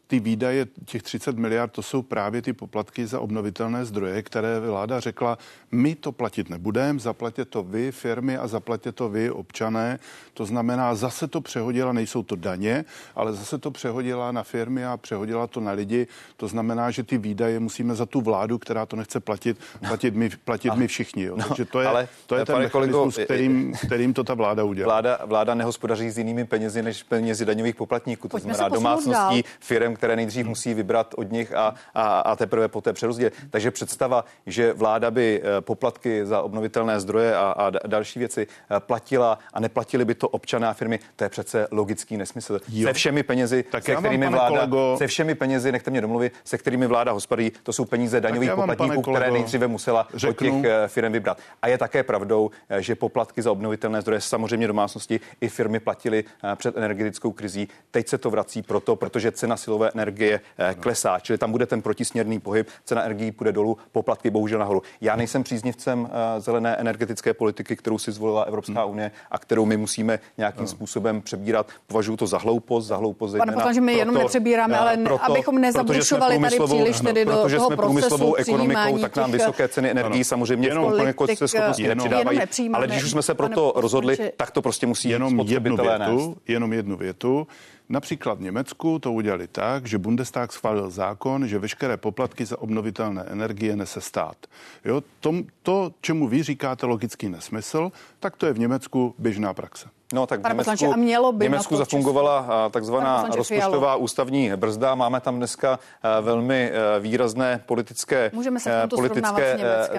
ty 0.07 0.21
výdaje 0.21 0.67
těch 0.85 1.03
30 1.03 1.39
miliard, 1.39 1.73
to 1.73 1.83
jsou 1.83 2.03
právě 2.03 2.43
ty 2.43 2.53
poplatky 2.53 3.07
za 3.07 3.21
obnovitelné 3.21 3.85
zdroje, 3.85 4.23
které 4.23 4.61
vláda 4.61 5.01
řekla, 5.01 5.39
my 5.73 5.95
to 5.95 6.13
platit 6.13 6.51
nebudeme, 6.51 6.99
zaplatě 6.99 7.45
to 7.45 7.63
vy, 7.63 7.93
firmy 7.93 8.37
a 8.37 8.47
zaplatě 8.47 8.93
to 8.93 9.09
vy, 9.09 9.31
občané. 9.31 9.99
To 10.35 10.47
znamená, 10.47 10.95
zase 10.95 11.29
to 11.29 11.41
přehodila, 11.41 11.93
nejsou 11.93 12.23
to 12.23 12.37
daně, 12.37 12.85
ale 13.15 13.33
zase 13.33 13.59
to 13.59 13.71
přehodila 13.71 14.33
na 14.33 14.43
firmy 14.43 14.85
a 14.85 14.97
přehodila 14.97 15.47
to 15.47 15.61
na 15.61 15.73
lidi. 15.73 16.07
To 16.37 16.49
znamená, 16.49 16.91
že 16.91 17.03
ty 17.03 17.19
výdaje 17.19 17.61
musíme 17.61 17.95
za 17.95 18.07
tu 18.07 18.21
vládu, 18.21 18.59
která 18.59 18.87
to 18.87 18.97
nechce 18.97 19.21
platit, 19.21 19.59
platit 19.89 20.15
my, 20.15 20.31
platit 20.45 20.75
my 20.75 20.87
všichni. 20.97 21.23
Jo. 21.23 21.37
No, 21.37 21.45
Takže 21.49 21.65
to 21.65 21.81
je, 21.81 21.87
ale, 21.87 22.09
to 22.27 22.37
je 22.37 22.45
ten 22.45 22.59
mechanismus, 22.59 23.15
kolego, 23.15 23.25
kterým, 23.25 23.73
kterým 23.87 24.15
to 24.15 24.25
ta 24.25 24.35
vláda 24.35 24.65
udělá. 24.65 24.87
Vláda, 24.87 25.19
vláda 25.25 25.55
nehospodaří 25.55 26.11
s 26.11 26.19
jinými 26.19 26.45
penězi 26.45 26.83
než 26.83 27.03
penězi 27.03 27.45
daňových 27.45 27.75
poplatníků. 27.75 27.86
To 28.29 28.29
Pojďme 28.29 28.55
znamená 28.55 28.75
domácností, 28.75 29.45
firm, 29.61 29.95
které 29.95 30.17
nejdřív 30.17 30.47
musí 30.47 30.75
vybrat 30.75 31.15
od 31.17 31.33
nich 31.33 31.55
a, 31.55 31.75
a, 31.95 32.21
a 32.21 32.37
teprve 32.37 32.69
poté 32.69 32.93
přerozdělit. 32.93 33.35
Takže 33.51 33.71
představa, 33.71 34.25
že 34.47 34.73
vláda 34.73 35.11
by 35.11 35.43
eh, 35.43 35.61
poplatky 35.61 36.27
za 36.27 36.43
obnovitelné 36.43 37.01
zdroje 37.01 37.37
a, 37.37 37.41
a 37.41 37.71
další 37.87 38.19
věci 38.19 38.47
eh, 38.47 38.81
platila 38.81 39.39
a 39.53 39.61
neplatili 39.61 40.05
by 40.05 40.15
to 40.15 40.29
občané 40.29 40.69
a 40.69 40.73
firmy, 40.73 40.99
to 41.17 41.25
je 41.25 41.31
přece 41.31 41.69
logický 41.71 42.17
nesmysl. 42.17 42.61
Jo. 42.69 42.89
Se 42.89 42.93
všemi 42.93 43.23
penězi, 43.23 43.63
tak 43.63 43.85
se 43.85 43.97
kterými 43.97 44.29
vláda, 44.29 44.49
kolego... 44.49 44.95
se 44.99 45.07
všemi 45.07 45.35
penězi, 45.35 45.73
nechte 45.73 45.91
mě 45.91 46.01
domluvit, 46.01 46.33
se 46.45 46.59
kterými 46.59 46.87
vláda 46.87 47.13
hospodaří, 47.13 47.53
to 47.63 47.73
jsou 47.73 47.85
peníze 47.85 48.21
daňových 48.21 48.51
poplatníků, 48.51 49.03
které 49.03 49.31
nejdříve 49.31 49.67
musela 49.67 50.09
řeknu... 50.15 50.31
od 50.31 50.63
těch 50.63 50.71
eh, 50.71 50.89
firm 50.89 51.13
vybrat. 51.13 51.39
A 51.63 51.69
je 51.69 51.79
také 51.79 52.03
pravdou, 52.03 52.51
že 52.79 52.95
poplatky 52.95 53.43
za 53.43 53.53
obnovitelné 53.53 54.01
zdroje 54.01 54.21
samozřejmě 54.21 54.67
domácnosti 54.67 55.21
i 55.41 55.49
firmy 55.49 55.81
platili 55.81 56.25
před 56.55 56.77
energetickou 56.77 57.33
krizí. 57.33 57.69
Teď 57.91 58.09
se 58.09 58.19
to 58.19 58.31
vrací 58.31 58.63
proto, 58.63 58.97
protože 58.97 59.33
cena 59.33 59.57
silové 59.57 59.91
energie 59.95 60.41
eh, 60.59 60.75
klesá, 60.81 61.19
čili 61.19 61.39
tam 61.39 61.53
bude 61.53 61.67
ten 61.67 61.83
protisměrný 61.83 62.41
pohyb, 62.41 62.69
cena 62.85 63.03
energií 63.03 63.33
půjde 63.33 63.53
dolů, 63.53 63.79
poplatky 63.93 64.31
bohužel 64.31 64.59
nahoru. 64.59 64.83
Já 65.01 65.17
nejsem 65.17 65.43
příznivcem 65.43 66.09
eh, 66.11 66.41
zelené 66.41 66.77
energetické 66.77 67.35
politiky, 67.35 67.77
kterou 67.77 67.99
si 67.99 68.13
zvolila 68.13 68.43
Evropská 68.43 68.83
hmm. 68.83 68.91
unie 68.91 69.11
a 69.31 69.39
kterou 69.39 69.67
my 69.67 69.77
musíme 69.77 70.19
nějakým 70.39 70.67
způsobem 70.67 71.23
přebírat. 71.23 71.67
Považuji 71.87 72.17
to 72.17 72.27
za 72.27 72.39
hloupost, 72.39 72.87
za 72.87 72.97
hloupost. 72.97 73.37
Pane 73.37 73.53
poslanče, 73.53 73.81
my 73.81 73.93
jenom 73.93 74.15
nepřebíráme, 74.15 74.79
ale 74.79 74.97
proto, 74.97 75.25
abychom 75.25 75.61
nezabrušovali 75.61 76.39
tady 76.39 76.59
příliš 76.65 77.01
tedy 77.01 77.25
do 77.25 77.33
protože 77.33 77.57
toho 77.57 77.67
jsme 77.67 77.77
průmyslovou 77.77 78.35
ekonomikou, 78.35 78.99
tak 78.99 79.17
nám 79.17 79.33
vysoké 79.33 79.69
ceny 79.69 79.91
energií 79.91 80.25
samozřejmě 80.25 80.71
v 80.71 80.75
konkurenceschopnosti 80.75 81.47
schopnosti 81.49 81.89
nepřidávají. 81.89 82.41
Ale 82.73 82.87
když 82.87 83.05
už 83.05 83.11
jsme 83.11 83.23
se 83.23 83.35
proto 83.35 83.73
rozhodli, 83.77 84.33
tak 84.37 84.51
to 84.51 84.63
prostě 84.63 84.87
musí 84.87 85.09
jenom 85.09 85.41
jednu 85.41 85.77
větu, 85.77 86.37
jenom 86.49 86.73
jednu 86.73 86.97
větu. 86.97 87.47
Například 87.89 88.39
v 88.39 88.43
Německu 88.43 88.99
to 88.99 89.13
udělali 89.13 89.47
tak, 89.49 89.87
že 89.87 89.99
Bundestag 89.99 90.53
schválil 90.53 90.91
zákon, 90.91 91.49
že 91.49 91.59
veškeré 91.59 91.97
poplatky 91.97 92.47
za 92.47 92.59
obnovitelné 92.59 93.23
energie 93.23 93.77
nese 93.77 94.01
stát. 94.01 94.37
Jo, 94.85 95.03
tom, 95.21 95.45
to, 95.63 95.93
čemu 96.01 96.29
vy 96.29 96.43
říkáte 96.43 96.87
logický 96.87 97.29
nesmysl, 97.29 97.93
tak 98.21 98.37
to 98.37 98.47
je 98.47 98.53
v 98.53 98.59
Německu 98.59 99.15
běžná 99.19 99.55
praxe. 99.55 99.89
No 100.13 100.27
tak 100.27 100.41
v 100.41 100.49
Německu, 100.49 100.93
a 100.93 100.97
mělo 100.97 101.33
by 101.33 101.45
Německu 101.45 101.77
zafungovala 101.77 102.69
takzvaná 102.71 103.23
rozpočtová 103.37 103.89
Fialo. 103.89 103.99
ústavní 103.99 104.51
brzda. 104.57 104.95
Máme 104.95 105.21
tam 105.21 105.37
dneska 105.37 105.79
velmi 106.21 106.73
výrazné 107.01 107.63
politické, 107.67 108.31
Můžeme 108.35 108.61
se 108.61 108.87
politické, 108.91 109.59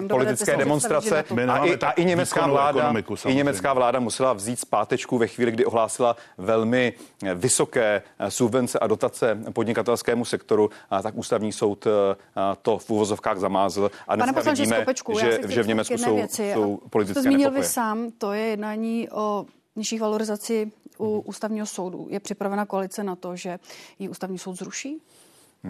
politické 0.09 0.57
demonstrace. 0.57 1.23
A 1.47 1.65
i, 1.65 1.77
a 1.77 1.91
i 1.91 2.05
německá 2.05 2.47
vláda, 2.47 2.93
i 3.25 3.35
německá 3.35 3.73
vláda 3.73 3.99
musela 3.99 4.33
vzít 4.33 4.59
zpátečku 4.59 5.17
ve 5.17 5.27
chvíli, 5.27 5.51
kdy 5.51 5.65
ohlásila 5.65 6.15
velmi 6.37 6.93
vysoké 7.35 8.01
subvence 8.29 8.79
a 8.79 8.87
dotace 8.87 9.37
podnikatelskému 9.53 10.25
sektoru, 10.25 10.69
a 10.89 11.01
tak 11.01 11.15
ústavní 11.17 11.51
soud 11.51 11.87
to 12.61 12.77
v 12.77 12.89
úvozovkách 12.89 13.37
zamázl. 13.37 13.91
A 14.07 14.15
dneska 14.15 14.41
vidíme, 14.41 14.75
Skopečku, 14.75 15.19
že, 15.19 15.39
že 15.47 15.63
v 15.63 15.67
Německu 15.67 15.97
jsou, 15.97 16.19
jsou 16.37 16.79
politické 16.89 17.23
To 17.23 17.23
zmínil 17.23 17.51
vy 17.51 17.63
sám, 17.63 18.11
to 18.17 18.33
je 18.33 18.41
jednání 18.41 19.09
o 19.09 19.45
nižší 19.77 19.99
valorizaci 19.99 20.71
u 20.97 21.13
mhm. 21.13 21.21
ústavního 21.25 21.65
soudu. 21.65 22.07
Je 22.09 22.19
připravena 22.19 22.65
koalice 22.65 23.03
na 23.03 23.15
to, 23.15 23.35
že 23.35 23.59
ji 23.99 24.09
ústavní 24.09 24.37
soud 24.37 24.57
zruší? 24.57 25.01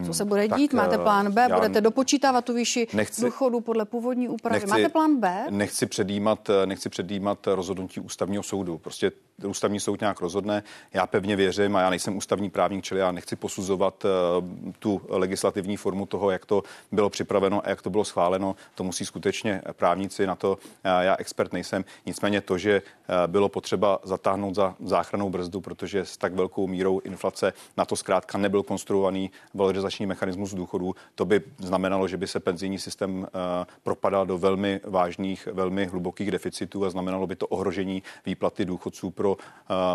Co 0.06 0.14
se 0.14 0.26
bude 0.26 0.48
dít? 0.48 0.72
Tak, 0.72 0.78
Máte 0.78 0.96
eh, 0.96 0.98
plán 0.98 1.32
B? 1.32 1.48
Budete 1.56 1.82
dopočítávat 1.82 2.46
tu 2.46 2.54
výši 2.54 2.88
nechci, 2.94 3.22
důchodu 3.22 3.62
podle 3.62 3.86
původní 3.86 4.30
úpravy? 4.30 4.54
Nechci, 4.54 4.70
Máte 4.70 4.90
plán 4.90 5.18
B? 5.20 5.46
Nechci 5.50 5.86
předjímat, 5.86 6.50
nechci 6.66 6.90
předjímat 6.90 7.48
rozhodnutí 7.48 8.00
ústavního 8.00 8.44
soudu. 8.44 8.78
Prostě 8.78 9.12
ústavní 9.46 9.80
soud 9.80 10.02
nějak 10.02 10.22
rozhodne. 10.22 10.64
Já 10.94 11.08
pevně 11.08 11.36
věřím 11.36 11.76
a 11.76 11.82
já 11.82 11.90
nejsem 11.90 12.18
ústavní 12.18 12.50
právník, 12.50 12.84
čili 12.84 13.00
já 13.00 13.12
nechci 13.12 13.36
posuzovat 13.36 14.06
uh, 14.06 14.72
tu 14.80 15.02
legislativní 15.10 15.78
formu 15.78 16.06
toho, 16.06 16.32
jak 16.32 16.46
to 16.46 16.64
bylo 16.92 17.10
připraveno 17.10 17.66
a 17.66 17.70
jak 17.70 17.82
to 17.82 17.90
bylo 17.90 18.06
schváleno. 18.06 18.56
To 18.76 18.84
musí 18.84 19.06
skutečně 19.06 19.62
právníci 19.72 20.28
na 20.28 20.36
to. 20.36 20.52
Uh, 20.52 20.58
já 21.02 21.16
expert 21.16 21.54
nejsem. 21.54 21.86
Nicméně 22.06 22.42
to, 22.42 22.58
že 22.58 22.82
uh, 22.82 23.16
bylo 23.28 23.50
potřeba 23.50 24.00
zatáhnout 24.04 24.56
za 24.56 24.76
záchranou 24.86 25.30
brzdu, 25.30 25.62
protože 25.62 26.06
s 26.06 26.18
tak 26.18 26.34
velkou 26.34 26.68
mírou 26.68 27.00
inflace 27.00 27.54
na 27.78 27.86
to 27.86 27.96
zkrátka 27.96 28.38
nebyl 28.38 28.64
konstruovaný 28.64 29.32
valorizační 29.54 30.06
mechanismus 30.06 30.54
důchodů, 30.54 30.96
to 31.16 31.26
by 31.26 31.42
znamenalo, 31.58 32.08
že 32.08 32.18
by 32.18 32.28
se 32.28 32.40
penzijní 32.40 32.80
systém 32.80 33.28
propadal 33.84 34.26
do 34.26 34.38
velmi 34.38 34.80
vážných, 34.84 35.48
velmi 35.52 35.86
hlubokých 35.86 36.32
deficitů 36.32 36.86
a 36.86 36.90
znamenalo 36.90 37.28
by 37.28 37.36
to 37.36 37.48
ohrožení 37.48 38.04
výplaty 38.26 38.66
důchodců 38.66 39.12
pro 39.12 39.27
pro 39.28 39.38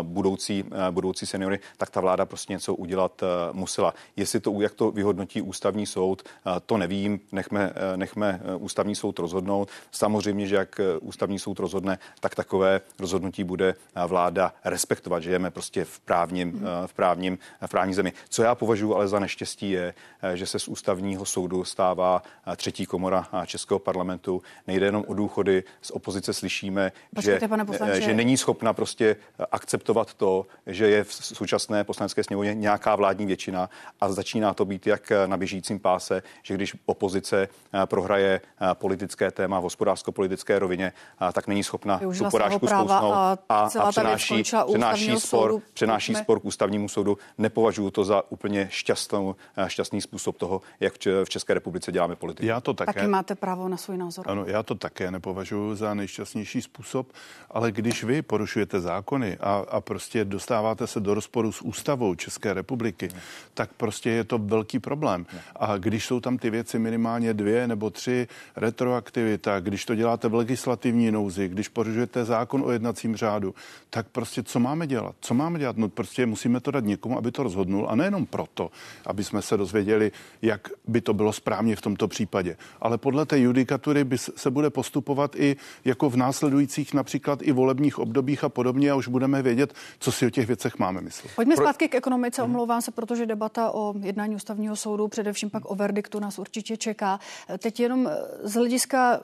budoucí, 0.01 0.65
budoucí 0.91 1.25
seniory, 1.25 1.59
tak 1.77 1.89
ta 1.89 2.01
vláda 2.01 2.25
prostě 2.25 2.53
něco 2.53 2.75
udělat 2.75 3.21
musela. 3.51 3.93
Jestli 4.15 4.39
to, 4.39 4.61
jak 4.61 4.73
to 4.73 4.91
vyhodnotí 4.91 5.41
ústavní 5.41 5.85
soud, 5.85 6.23
to 6.65 6.77
nevím, 6.77 7.19
nechme, 7.31 7.73
nechme 7.95 8.39
ústavní 8.57 8.95
soud 8.95 9.19
rozhodnout. 9.19 9.69
Samozřejmě, 9.91 10.47
že 10.47 10.55
jak 10.55 10.81
ústavní 11.01 11.39
soud 11.39 11.59
rozhodne, 11.59 11.99
tak 12.19 12.35
takové 12.35 12.81
rozhodnutí 12.99 13.43
bude 13.43 13.75
vláda 14.07 14.53
respektovat. 14.65 15.23
Žijeme 15.23 15.51
prostě 15.51 15.85
v 15.85 15.99
právním, 15.99 16.65
v 16.85 16.93
právním, 16.93 17.37
v 17.65 17.69
právní 17.69 17.93
zemi. 17.93 18.13
Co 18.29 18.43
já 18.43 18.55
považuji 18.55 18.95
ale 18.95 19.07
za 19.07 19.19
neštěstí 19.19 19.71
je, 19.71 19.93
že 20.33 20.45
se 20.45 20.59
z 20.59 20.67
ústavního 20.67 21.25
soudu 21.25 21.63
stává 21.63 22.23
třetí 22.55 22.85
komora 22.85 23.27
Českého 23.45 23.79
parlamentu. 23.79 24.41
Nejde 24.67 24.85
jenom 24.85 25.03
o 25.07 25.13
důchody, 25.13 25.63
z 25.81 25.91
opozice 25.91 26.33
slyšíme, 26.33 26.91
Počkejte, 27.15 27.49
že, 27.93 28.01
že 28.01 28.13
není 28.13 28.37
schopna 28.37 28.73
prostě 28.73 29.15
akceptovat 29.51 30.13
to, 30.13 30.45
že 30.67 30.89
je 30.89 31.03
v 31.03 31.13
současné 31.13 31.83
poslanecké 31.83 32.23
sněmovně 32.23 32.53
nějaká 32.53 32.95
vládní 32.95 33.25
většina 33.25 33.69
a 34.01 34.11
začíná 34.11 34.53
to 34.53 34.65
být 34.65 34.87
jak 34.87 35.11
na 35.25 35.37
běžícím 35.37 35.79
páse, 35.79 36.23
že 36.43 36.53
když 36.53 36.75
opozice 36.85 37.47
prohraje 37.85 38.41
politické 38.73 39.31
téma 39.31 39.59
v 39.59 39.63
hospodářsko-politické 39.63 40.59
rovině, 40.59 40.93
tak 41.33 41.47
není 41.47 41.63
schopna 41.63 41.99
tu 42.17 42.29
porážku 42.31 42.67
zkousnout 42.67 43.13
a, 43.13 43.37
a, 43.49 43.69
a 43.79 43.91
přenáší, 43.91 44.43
přenáší, 44.67 45.19
spor, 45.19 45.61
přenáší 45.73 46.15
spor 46.15 46.39
k 46.39 46.45
ústavnímu 46.45 46.89
soudu. 46.89 47.17
Nepovažuji 47.37 47.91
to 47.91 48.03
za 48.03 48.31
úplně 48.31 48.67
šťastnou, 48.71 49.35
šťastný 49.67 50.01
způsob 50.01 50.37
toho, 50.37 50.61
jak 50.79 50.93
v 51.23 51.29
České 51.29 51.53
republice 51.53 51.91
děláme 51.91 52.15
politiku. 52.15 52.45
Já 52.45 52.61
to 52.61 52.73
také. 52.73 52.93
Taky 52.93 53.07
máte 53.07 53.35
právo 53.35 53.67
na 53.67 53.77
svůj 53.77 53.97
názor. 53.97 54.25
Ano, 54.29 54.45
já 54.45 54.63
to 54.63 54.75
také 54.75 55.11
nepovažuji 55.11 55.75
za 55.75 55.93
nejšťastnější 55.93 56.61
způsob, 56.61 57.07
ale 57.51 57.71
když 57.71 58.03
vy 58.03 58.21
porušujete 58.21 58.81
zákony 59.13 59.37
a, 59.39 59.65
a 59.69 59.81
prostě 59.81 60.25
dostáváte 60.25 60.87
se 60.87 60.99
do 60.99 61.13
rozporu 61.13 61.51
s 61.51 61.61
ústavou 61.61 62.15
České 62.15 62.53
republiky, 62.53 63.09
ne. 63.13 63.21
tak 63.53 63.69
prostě 63.77 64.09
je 64.09 64.23
to 64.23 64.37
velký 64.37 64.79
problém. 64.79 65.25
Ne. 65.33 65.39
A 65.55 65.77
když 65.77 66.05
jsou 66.05 66.19
tam 66.19 66.37
ty 66.37 66.49
věci 66.49 66.79
minimálně 66.79 67.33
dvě 67.33 67.67
nebo 67.67 67.89
tři, 67.89 68.27
retroaktivita, 68.55 69.59
když 69.59 69.85
to 69.85 69.95
děláte 69.95 70.27
v 70.27 70.33
legislativní 70.33 71.11
nouzi, 71.11 71.47
když 71.47 71.69
porušujete 71.69 72.25
zákon 72.25 72.63
o 72.65 72.71
jednacím 72.71 73.15
řádu, 73.15 73.55
tak 73.89 74.07
prostě 74.11 74.43
co 74.43 74.59
máme 74.59 74.87
dělat? 74.87 75.15
Co 75.21 75.33
máme 75.33 75.59
dělat? 75.59 75.77
No 75.77 75.89
prostě 75.89 76.25
musíme 76.25 76.59
to 76.59 76.71
dát 76.71 76.83
někomu, 76.83 77.17
aby 77.17 77.31
to 77.31 77.43
rozhodnul 77.43 77.87
a 77.89 77.95
nejenom 77.95 78.25
proto, 78.25 78.71
aby 79.05 79.23
jsme 79.23 79.41
se 79.41 79.57
dozvěděli, 79.57 80.11
jak 80.41 80.67
by 80.87 81.01
to 81.01 81.13
bylo 81.13 81.33
správně 81.33 81.75
v 81.75 81.81
tomto 81.81 82.07
případě. 82.07 82.57
Ale 82.81 82.97
podle 82.97 83.25
té 83.25 83.39
judikatury 83.39 84.03
by 84.03 84.17
se 84.17 84.51
bude 84.51 84.69
postupovat 84.69 85.35
i 85.35 85.55
jako 85.85 86.09
v 86.09 86.17
následujících 86.17 86.93
například 86.93 87.39
i 87.41 87.51
volebních 87.51 87.99
obdobích 87.99 88.43
a 88.43 88.49
podobně 88.49 88.91
a 88.91 88.95
už 88.95 89.02
budeme 89.07 89.41
vědět, 89.41 89.73
co 89.99 90.11
si 90.11 90.27
o 90.27 90.29
těch 90.29 90.47
věcech 90.47 90.79
máme 90.79 91.01
myslet. 91.01 91.35
Pojďme 91.35 91.55
Pro... 91.55 91.65
zpátky 91.65 91.89
k 91.89 91.95
ekonomice, 91.95 92.43
omlouvám 92.43 92.81
se, 92.81 92.91
protože 92.91 93.25
debata 93.25 93.71
o 93.71 93.93
jednání 93.99 94.35
ústavního 94.35 94.75
soudu, 94.75 95.07
především 95.07 95.49
pak 95.49 95.71
o 95.71 95.75
verdiktu 95.75 96.19
nás 96.19 96.39
určitě 96.39 96.77
čeká. 96.77 97.19
Teď 97.57 97.79
jenom 97.79 98.09
z 98.43 98.53
hlediska 98.53 99.19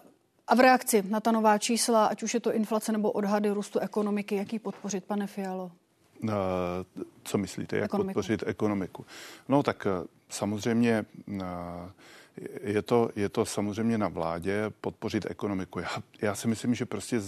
a 0.47 0.55
v 0.55 0.59
reakci 0.59 1.03
na 1.09 1.19
ta 1.19 1.31
nová 1.31 1.57
čísla, 1.57 2.05
ať 2.05 2.23
už 2.23 2.33
je 2.33 2.39
to 2.39 2.53
inflace 2.53 2.91
nebo 2.91 3.11
odhady 3.11 3.49
růstu 3.49 3.79
ekonomiky, 3.79 4.35
jaký 4.35 4.59
podpořit, 4.59 5.03
pane 5.03 5.27
Fialo? 5.27 5.71
Co 7.23 7.37
myslíte, 7.37 7.75
jak 7.75 7.85
ekonomiku. 7.85 8.13
podpořit 8.13 8.43
ekonomiku? 8.45 9.05
No 9.49 9.63
tak 9.63 9.87
eh, 9.87 10.07
samozřejmě 10.29 11.05
eh, 11.41 11.43
je 12.61 12.81
to, 12.81 13.09
je 13.15 13.29
to 13.29 13.45
samozřejmě 13.45 13.97
na 13.97 14.07
vládě 14.07 14.71
podpořit 14.81 15.25
ekonomiku. 15.29 15.79
Já, 15.79 15.89
já 16.21 16.35
si 16.35 16.47
myslím, 16.47 16.75
že 16.75 16.85
prostě 16.85 17.21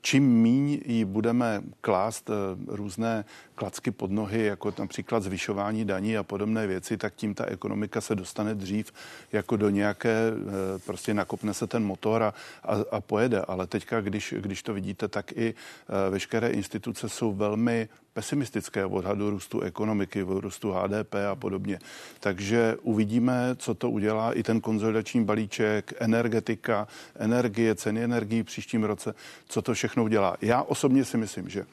čím 0.00 0.24
míň 0.24 0.80
jí 0.86 1.04
budeme 1.04 1.62
klást 1.80 2.30
eh, 2.30 2.34
různé 2.66 3.24
klacky 3.54 3.90
pod 3.90 4.10
nohy, 4.10 4.44
jako 4.44 4.74
například 4.78 5.22
zvyšování 5.22 5.84
daní 5.84 6.16
a 6.16 6.22
podobné 6.22 6.66
věci, 6.66 6.96
tak 6.96 7.14
tím 7.14 7.34
ta 7.34 7.44
ekonomika 7.44 8.00
se 8.00 8.14
dostane 8.14 8.54
dřív 8.54 8.92
jako 9.32 9.56
do 9.56 9.70
nějaké, 9.70 10.16
eh, 10.30 10.78
prostě 10.86 11.14
nakopne 11.14 11.54
se 11.54 11.66
ten 11.66 11.84
motor 11.84 12.22
a, 12.22 12.34
a, 12.62 12.76
a 12.90 13.00
pojede. 13.00 13.40
Ale 13.40 13.66
teďka, 13.66 14.00
když, 14.00 14.34
když 14.38 14.62
to 14.62 14.74
vidíte, 14.74 15.08
tak 15.08 15.32
i 15.32 15.54
eh, 15.54 16.10
veškeré 16.10 16.48
instituce 16.48 17.08
jsou 17.08 17.32
velmi 17.32 17.88
pesimistické 18.18 18.86
v 18.86 18.94
odhadu 18.94 19.30
růstu 19.30 19.60
ekonomiky, 19.60 20.22
v 20.22 20.40
růstu 20.40 20.72
HDP 20.72 21.14
a 21.30 21.34
podobně. 21.34 21.78
Takže 22.20 22.76
uvidíme, 22.82 23.54
co 23.56 23.74
to 23.74 23.90
udělá 23.90 24.32
i 24.32 24.42
ten 24.42 24.60
konzolidační 24.60 25.24
balíček, 25.24 25.92
energetika, 25.98 26.88
energie, 27.14 27.74
ceny 27.74 28.04
energií 28.04 28.42
v 28.42 28.46
příštím 28.46 28.84
roce, 28.84 29.14
co 29.48 29.62
to 29.62 29.67
všechno 29.74 30.04
udělá. 30.04 30.36
Já 30.40 30.62
osobně 30.62 31.04
si 31.04 31.16
myslím, 31.16 31.48
že 31.48 31.66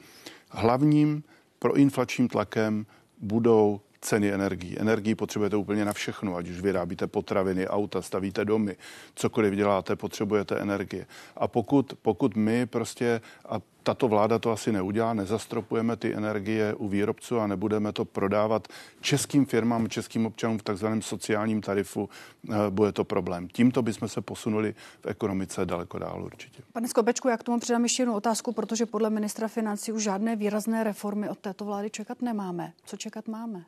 hlavním 0.50 1.22
proinflačním 1.58 2.28
tlakem 2.28 2.86
budou 3.18 3.80
ceny 4.00 4.32
energií. 4.32 4.78
Energii 4.78 5.14
potřebujete 5.14 5.56
úplně 5.56 5.84
na 5.84 5.92
všechno, 5.92 6.36
ať 6.36 6.48
už 6.48 6.60
vyrábíte 6.60 7.06
potraviny, 7.06 7.68
auta, 7.68 8.02
stavíte 8.02 8.44
domy, 8.44 8.76
cokoliv 9.14 9.54
děláte, 9.54 9.96
potřebujete 9.96 10.58
energie. 10.58 11.06
A 11.36 11.48
pokud, 11.48 11.94
pokud 12.02 12.36
my 12.36 12.66
prostě, 12.66 13.20
a 13.48 13.60
tato 13.86 14.08
vláda 14.08 14.38
to 14.38 14.50
asi 14.50 14.72
neudělá, 14.72 15.14
nezastropujeme 15.14 15.96
ty 15.96 16.14
energie 16.14 16.74
u 16.74 16.88
výrobců 16.88 17.38
a 17.38 17.46
nebudeme 17.46 17.92
to 17.92 18.04
prodávat 18.04 18.68
českým 19.00 19.46
firmám, 19.46 19.88
českým 19.88 20.26
občanům 20.26 20.58
v 20.58 20.62
takzvaném 20.62 21.02
sociálním 21.02 21.60
tarifu, 21.60 22.08
eh, 22.50 22.54
bude 22.70 22.92
to 22.92 23.04
problém. 23.04 23.48
Tímto 23.48 23.82
bychom 23.82 24.08
se 24.08 24.20
posunuli 24.20 24.74
v 25.00 25.06
ekonomice 25.06 25.66
daleko 25.66 25.98
dál 25.98 26.24
určitě. 26.24 26.62
Pane 26.72 26.88
Skobečku, 26.88 27.28
jak 27.28 27.42
tomu 27.42 27.60
přidám 27.60 27.82
ještě 27.82 28.02
jednu 28.02 28.14
otázku, 28.14 28.52
protože 28.52 28.86
podle 28.86 29.10
ministra 29.10 29.48
financí 29.48 29.92
už 29.92 30.02
žádné 30.02 30.36
výrazné 30.36 30.84
reformy 30.84 31.28
od 31.28 31.38
této 31.38 31.64
vlády 31.64 31.90
čekat 31.90 32.22
nemáme. 32.22 32.72
Co 32.84 32.96
čekat 32.96 33.28
máme? 33.28 33.64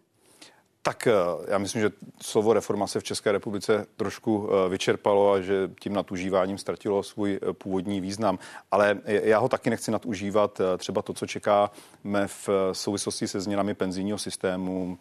Tak 0.88 1.06
eh, 1.06 1.12
já 1.48 1.58
myslím, 1.58 1.82
že 1.82 1.90
slovo 2.22 2.52
reforma 2.52 2.86
se 2.86 3.00
v 3.00 3.04
České 3.04 3.32
republice 3.32 3.86
trošku 3.96 4.48
eh, 4.50 4.68
vyčerpalo 4.68 5.32
a 5.32 5.40
že 5.40 5.70
tím 5.80 5.92
nadužíváním 5.92 6.58
ztratilo 6.58 7.02
svůj 7.02 7.38
eh, 7.42 7.52
původní 7.52 8.00
význam. 8.00 8.38
Ale 8.70 8.98
já 9.04 9.38
ho 9.38 9.48
taky 9.48 9.70
nechci 9.70 9.90
nadužívat. 9.90 10.60
Třeba 10.78 11.02
to, 11.02 11.12
co 11.12 11.26
čekáme 11.26 12.26
v 12.26 12.48
souvislosti 12.72 13.28
se 13.28 13.40
změnami 13.40 13.74
penzijního 13.74 14.18
systému, 14.18 14.98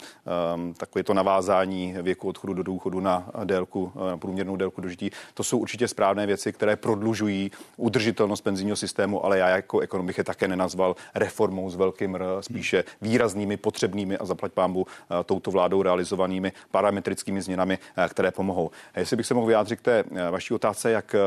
ehm, 0.54 0.74
takové 0.74 1.04
to 1.04 1.14
navázání 1.14 1.96
věku 2.02 2.28
odchodu 2.28 2.54
do 2.54 2.64
důchodu 2.64 3.00
na 3.00 3.30
délku, 3.44 3.92
na 4.10 4.18
průměrnou 4.18 4.56
délku 4.56 4.82
dožití, 4.82 5.12
to 5.34 5.44
jsou 5.44 5.58
určitě 5.58 5.88
správné 5.88 6.26
věci, 6.26 6.54
které 6.54 6.76
prodlužují 6.76 7.52
udržitelnost 7.78 8.42
penzijního 8.42 8.76
systému, 8.76 9.26
ale 9.26 9.38
já 9.38 9.50
jako 9.50 9.80
ekonom 9.80 10.08
bych 10.08 10.18
je 10.18 10.24
také 10.24 10.48
nenazval 10.48 10.96
reformou 11.16 11.70
s 11.70 11.76
velkým 11.76 12.16
R, 12.16 12.24
spíše 12.42 12.84
výraznými, 13.02 13.58
potřebnými 13.58 14.18
a 14.18 14.26
zaplať 14.26 14.52
pámbu 14.52 14.88
touto 15.26 15.52
vládou 15.52 15.77
vládou 15.78 15.84
realizovanými 15.84 16.52
parametrickými 16.72 17.42
změnami, 17.42 17.80
eh, 17.98 18.10
které 18.10 18.32
pomohou. 18.32 18.72
Jestli 18.96 19.18
bych 19.18 19.26
se 19.26 19.34
mohl 19.34 19.48
vyjádřit 19.48 19.80
k 19.80 19.82
té 19.82 20.04
eh, 20.04 20.32
vaší 20.32 20.54
otázce, 20.54 20.92
jak 20.92 21.16
eh, 21.16 21.20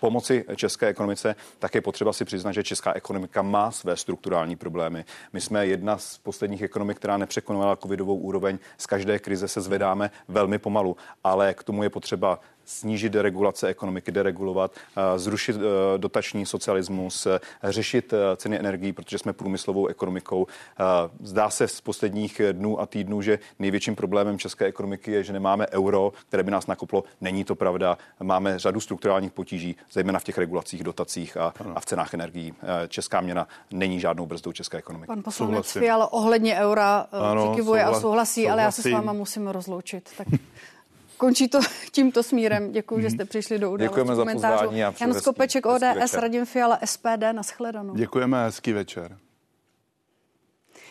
pomoci 0.00 0.44
české 0.56 0.86
ekonomice, 0.86 1.36
tak 1.58 1.74
je 1.74 1.80
potřeba 1.80 2.12
si 2.12 2.24
přiznat, 2.24 2.52
že 2.52 2.62
česká 2.62 2.92
ekonomika 2.92 3.42
má 3.42 3.70
své 3.70 3.96
strukturální 3.96 4.56
problémy. 4.56 5.04
My 5.32 5.40
jsme 5.40 5.66
jedna 5.66 5.98
z 5.98 6.18
posledních 6.18 6.62
ekonomik, 6.62 6.96
která 6.96 7.16
nepřekonovala 7.16 7.76
covidovou 7.76 8.16
úroveň. 8.16 8.58
Z 8.78 8.86
každé 8.86 9.18
krize 9.18 9.48
se 9.48 9.60
zvedáme 9.60 10.10
velmi 10.28 10.58
pomalu, 10.58 10.96
ale 11.24 11.54
k 11.54 11.62
tomu 11.62 11.82
je 11.82 11.90
potřeba 11.90 12.40
snížit 12.68 13.12
deregulace 13.12 13.68
ekonomiky, 13.68 14.12
deregulovat, 14.12 14.72
eh, 14.96 15.18
zrušit 15.18 15.56
eh, 15.56 15.98
dotační 15.98 16.46
socialismus, 16.46 17.26
eh, 17.26 17.40
řešit 17.64 18.14
ceny 18.36 18.58
energií, 18.58 18.92
protože 18.92 19.18
jsme 19.18 19.32
průmyslovou 19.32 19.86
ekonomikou. 19.86 20.46
Zdá 21.22 21.50
se 21.50 21.68
z 21.68 21.80
posledních 21.80 22.40
dnů 22.52 22.80
a 22.80 22.86
týdnů, 22.86 23.22
že 23.22 23.38
největším 23.58 23.96
problémem 23.96 24.38
české 24.38 24.64
ekonomiky 24.64 25.12
je, 25.12 25.24
že 25.24 25.32
nemáme 25.32 25.66
euro, 25.72 26.12
které 26.28 26.42
by 26.42 26.50
nás 26.50 26.66
nakoplo. 26.66 27.04
Není 27.20 27.44
to 27.44 27.54
pravda. 27.54 27.98
Máme 28.22 28.58
řadu 28.58 28.80
strukturálních 28.80 29.32
potíží, 29.32 29.76
zejména 29.92 30.18
v 30.18 30.24
těch 30.24 30.38
regulacích, 30.38 30.84
dotacích 30.84 31.36
a, 31.36 31.54
a 31.74 31.80
v 31.80 31.86
cenách 31.86 32.14
energií. 32.14 32.54
Česká 32.88 33.20
měna 33.20 33.48
není 33.70 34.00
žádnou 34.00 34.26
brzdou 34.26 34.52
české 34.52 34.78
ekonomiky. 34.78 35.06
Pan 35.06 35.22
poslanec 35.22 35.72
Fiala 35.72 36.12
ohledně 36.12 36.56
eura 36.56 37.06
ano, 37.12 37.52
a 37.52 37.56
souhlasí, 37.56 38.00
souhlasí, 38.00 38.48
ale 38.48 38.62
já 38.62 38.70
se 38.70 38.82
s 38.82 38.90
váma 38.90 39.12
musím 39.12 39.48
rozloučit. 39.48 40.10
Tak 40.18 40.26
Končí 41.18 41.48
to 41.48 41.58
tímto 41.92 42.22
smírem. 42.22 42.72
Děkuji, 42.72 43.00
že 43.00 43.10
jste 43.10 43.24
přišli 43.24 43.58
do 43.58 43.70
události 43.70 44.00
Děkujeme 44.00 44.14
za 44.14 44.24
pozvání. 44.32 44.84
A 44.84 44.94
Jan 45.00 45.14
Skopeček, 45.14 45.66
ODS, 45.66 46.14
Radim 46.14 46.46
Fiala, 46.46 46.78
SPD, 46.84 47.32
nashledanou. 47.32 47.94
Děkujeme, 47.94 48.44
hezký 48.44 48.72
večer. 48.72 49.18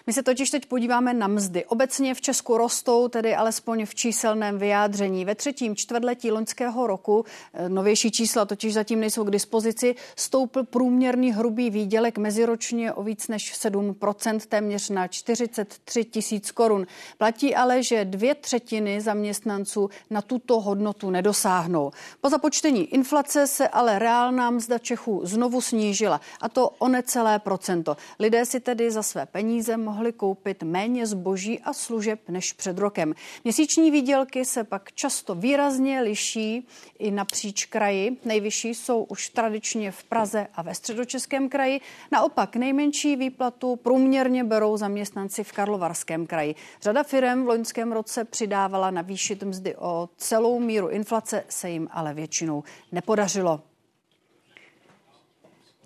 My 0.07 0.13
se 0.13 0.23
totiž 0.23 0.49
teď 0.49 0.65
podíváme 0.65 1.13
na 1.13 1.27
mzdy. 1.27 1.65
Obecně 1.65 2.13
v 2.13 2.21
Česku 2.21 2.57
rostou, 2.57 3.07
tedy 3.07 3.35
alespoň 3.35 3.85
v 3.85 3.95
číselném 3.95 4.57
vyjádření. 4.57 5.25
Ve 5.25 5.35
třetím 5.35 5.75
čtvrtletí 5.75 6.31
loňského 6.31 6.87
roku, 6.87 7.25
eh, 7.53 7.69
novější 7.69 8.11
čísla 8.11 8.45
totiž 8.45 8.73
zatím 8.73 8.99
nejsou 8.99 9.23
k 9.23 9.31
dispozici, 9.31 9.95
stoupl 10.15 10.63
průměrný 10.63 11.31
hrubý 11.31 11.69
výdělek 11.69 12.17
meziročně 12.17 12.93
o 12.93 13.03
víc 13.03 13.27
než 13.27 13.53
7%, 13.53 14.45
téměř 14.45 14.89
na 14.89 15.07
43 15.07 16.03
tisíc 16.03 16.51
korun. 16.51 16.87
Platí 17.17 17.55
ale, 17.55 17.83
že 17.83 18.05
dvě 18.05 18.35
třetiny 18.35 19.01
zaměstnanců 19.01 19.89
na 20.09 20.21
tuto 20.21 20.59
hodnotu 20.59 21.09
nedosáhnou. 21.09 21.91
Po 22.21 22.29
započtení 22.29 22.93
inflace 22.93 23.47
se 23.47 23.67
ale 23.67 23.99
reálná 23.99 24.49
mzda 24.51 24.77
Čechů 24.77 25.21
znovu 25.23 25.61
snížila, 25.61 26.21
a 26.41 26.49
to 26.49 26.69
o 26.69 26.87
necelé 26.87 27.39
procento. 27.39 27.97
Lidé 28.19 28.45
si 28.45 28.59
tedy 28.59 28.91
za 28.91 29.03
své 29.03 29.25
peníze 29.25 29.77
mohli 29.97 30.13
koupit 30.13 30.63
méně 30.63 31.07
zboží 31.07 31.59
a 31.59 31.73
služeb 31.73 32.19
než 32.29 32.53
před 32.53 32.77
rokem. 32.77 33.13
Měsíční 33.43 33.91
výdělky 33.91 34.45
se 34.45 34.63
pak 34.63 34.91
často 34.91 35.35
výrazně 35.35 36.01
liší 36.01 36.67
i 36.99 37.11
napříč 37.11 37.65
kraji. 37.65 38.17
Nejvyšší 38.25 38.75
jsou 38.75 39.03
už 39.03 39.29
tradičně 39.29 39.91
v 39.91 40.03
Praze 40.03 40.47
a 40.53 40.61
ve 40.61 40.75
středočeském 40.75 41.49
kraji. 41.49 41.81
Naopak 42.11 42.55
nejmenší 42.55 43.15
výplatu 43.15 43.75
průměrně 43.75 44.43
berou 44.43 44.77
zaměstnanci 44.77 45.43
v 45.43 45.51
Karlovarském 45.51 46.27
kraji. 46.27 46.55
Řada 46.81 47.03
firm 47.03 47.43
v 47.43 47.47
loňském 47.47 47.91
roce 47.91 48.25
přidávala 48.25 48.91
navýšit 48.91 49.43
mzdy 49.43 49.75
o 49.75 50.09
celou 50.17 50.59
míru 50.59 50.87
inflace, 50.87 51.43
se 51.49 51.69
jim 51.69 51.87
ale 51.91 52.13
většinou 52.13 52.63
nepodařilo. 52.91 53.66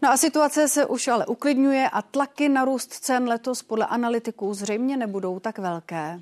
No 0.01 0.09
a 0.09 0.17
situace 0.17 0.67
se 0.67 0.85
už 0.85 1.07
ale 1.07 1.25
uklidňuje 1.25 1.89
a 1.89 2.01
tlaky 2.01 2.49
na 2.49 2.65
růst 2.65 2.93
cen 2.93 3.29
letos 3.29 3.63
podle 3.63 3.85
analytiků 3.85 4.53
zřejmě 4.53 4.97
nebudou 4.97 5.39
tak 5.39 5.59
velké. 5.59 6.19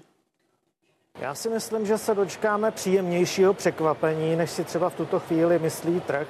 Já 1.20 1.36
si 1.36 1.50
myslím, 1.50 1.86
že 1.86 1.98
se 1.98 2.16
dočkáme 2.16 2.72
příjemnějšího 2.72 3.54
překvapení, 3.54 4.36
než 4.36 4.52
si 4.52 4.64
třeba 4.64 4.90
v 4.90 4.96
tuto 4.96 5.20
chvíli 5.20 5.60
myslí 5.60 6.02
trh. 6.02 6.28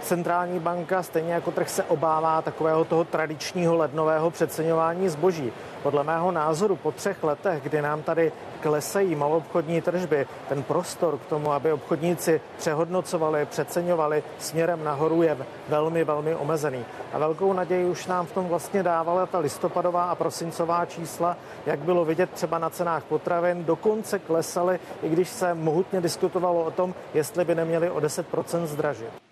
Centrální 0.00 0.58
banka, 0.58 1.02
stejně 1.02 1.32
jako 1.32 1.50
trh, 1.50 1.68
se 1.68 1.84
obává 1.84 2.42
takového 2.42 2.84
toho 2.84 3.04
tradičního 3.04 3.76
lednového 3.76 4.30
přeceňování 4.30 5.08
zboží. 5.08 5.52
Podle 5.82 6.04
mého 6.04 6.32
názoru 6.32 6.76
po 6.76 6.92
třech 6.92 7.24
letech, 7.24 7.62
kdy 7.62 7.82
nám 7.82 8.02
tady 8.02 8.32
klesají 8.60 9.14
malobchodní 9.14 9.80
tržby, 9.80 10.26
ten 10.48 10.62
prostor 10.62 11.18
k 11.18 11.26
tomu, 11.26 11.52
aby 11.52 11.72
obchodníci 11.72 12.40
přehodnocovali, 12.56 13.46
přeceňovali 13.46 14.22
směrem 14.38 14.84
nahoru 14.84 15.22
je 15.22 15.36
velmi, 15.68 16.04
velmi 16.04 16.34
omezený. 16.34 16.84
A 17.12 17.18
velkou 17.18 17.52
naději 17.52 17.86
už 17.86 18.06
nám 18.06 18.26
v 18.26 18.32
tom 18.32 18.48
vlastně 18.48 18.82
dávala 18.82 19.26
ta 19.26 19.38
listopadová 19.38 20.04
a 20.04 20.14
prosincová 20.14 20.86
čísla, 20.86 21.36
jak 21.66 21.78
bylo 21.78 22.04
vidět 22.04 22.30
třeba 22.30 22.58
na 22.58 22.70
cenách 22.70 23.04
potravin, 23.04 23.64
dokonce 23.64 24.18
klesaly, 24.18 24.80
i 25.02 25.08
když 25.08 25.28
se 25.28 25.54
mohutně 25.54 26.00
diskutovalo 26.00 26.64
o 26.64 26.70
tom, 26.70 26.94
jestli 27.14 27.44
by 27.44 27.54
neměli 27.54 27.90
o 27.90 28.00
10% 28.00 28.64
zdražit. 28.64 29.27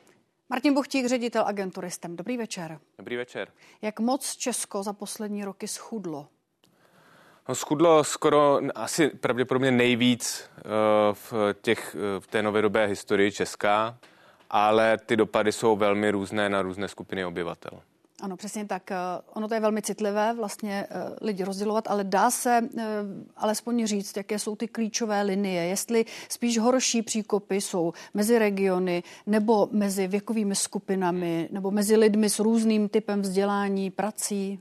Martin 0.49 0.75
Buchtík, 0.75 1.07
ředitel 1.07 1.45
agenturistem. 1.47 2.17
Dobrý 2.17 2.37
večer. 2.37 2.79
Dobrý 2.99 3.17
večer. 3.17 3.49
Jak 3.83 4.01
moc 4.01 4.37
Česko 4.37 4.83
za 4.83 4.93
poslední 4.93 5.45
roky 5.45 5.69
schudlo? 5.69 6.29
No, 7.49 7.55
schudlo 7.55 8.05
skoro 8.05 8.61
asi 8.75 9.09
pravděpodobně 9.09 9.71
nejvíc 9.71 10.51
uh, 10.57 10.63
v, 11.13 11.55
těch, 11.63 11.97
uh, 11.99 12.21
v 12.21 12.27
té 12.27 12.43
novodobé 12.43 12.87
historii 12.87 13.33
Česká, 13.33 13.99
ale 14.51 14.99
ty 14.99 15.17
dopady 15.17 15.53
jsou 15.53 15.77
velmi 15.77 16.11
různé 16.11 16.49
na 16.49 16.63
různé 16.63 16.89
skupiny 16.89 17.25
obyvatel. 17.25 17.83
Ano, 18.27 18.37
přesně 18.37 18.65
tak. 18.65 18.91
Eh, 18.91 18.97
ono 19.35 19.49
to 19.49 19.55
je 19.55 19.61
velmi 19.61 19.83
citlivé 19.83 20.35
vlastně 20.35 20.87
lidi 21.21 21.45
rozdělovat, 21.45 21.89
ale 21.89 22.05
dá 22.05 22.31
se 22.31 22.69
alespoň 23.37 23.87
říct, 23.87 24.17
jaké 24.17 24.39
jsou 24.39 24.57
ty 24.57 24.69
klíčové 24.69 25.23
linie. 25.23 25.65
Jestli 25.65 26.05
spíš 26.29 26.59
horší 26.59 27.03
příkopy 27.03 27.61
jsou 27.61 27.93
mezi 28.15 28.39
regiony 28.39 29.03
nebo 29.27 29.69
mezi 29.73 30.07
věkovými 30.07 30.55
skupinami 30.55 31.49
nebo 31.53 31.71
mezi 31.71 31.97
lidmi 31.97 32.31
s 32.31 32.39
různým 32.39 32.89
typem 32.89 33.23
vzdělání, 33.23 33.91
prací? 33.91 34.61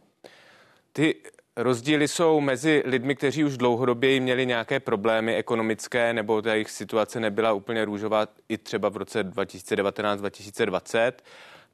Ty 0.93 1.15
Rozdíly 1.57 2.07
jsou 2.07 2.39
mezi 2.39 2.83
lidmi, 2.85 3.15
kteří 3.15 3.43
už 3.43 3.57
dlouhodobě 3.57 4.19
měli 4.19 4.45
nějaké 4.45 4.79
problémy 4.79 5.35
ekonomické, 5.35 6.13
nebo 6.13 6.41
ta 6.41 6.53
jejich 6.53 6.69
situace 6.69 7.19
nebyla 7.19 7.53
úplně 7.53 7.85
růžová 7.85 8.27
i 8.49 8.57
třeba 8.57 8.89
v 8.89 8.97
roce 8.97 9.23
2019-2020, 9.23 11.11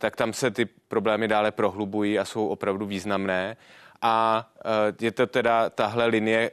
tak 0.01 0.15
tam 0.15 0.33
se 0.33 0.51
ty 0.51 0.65
problémy 0.65 1.27
dále 1.27 1.51
prohlubují 1.51 2.19
a 2.19 2.25
jsou 2.25 2.47
opravdu 2.47 2.85
významné 2.85 3.57
a 4.01 4.49
e, 4.99 5.05
je 5.05 5.11
to 5.11 5.27
teda 5.27 5.69
tahle 5.69 6.05
linie 6.05 6.51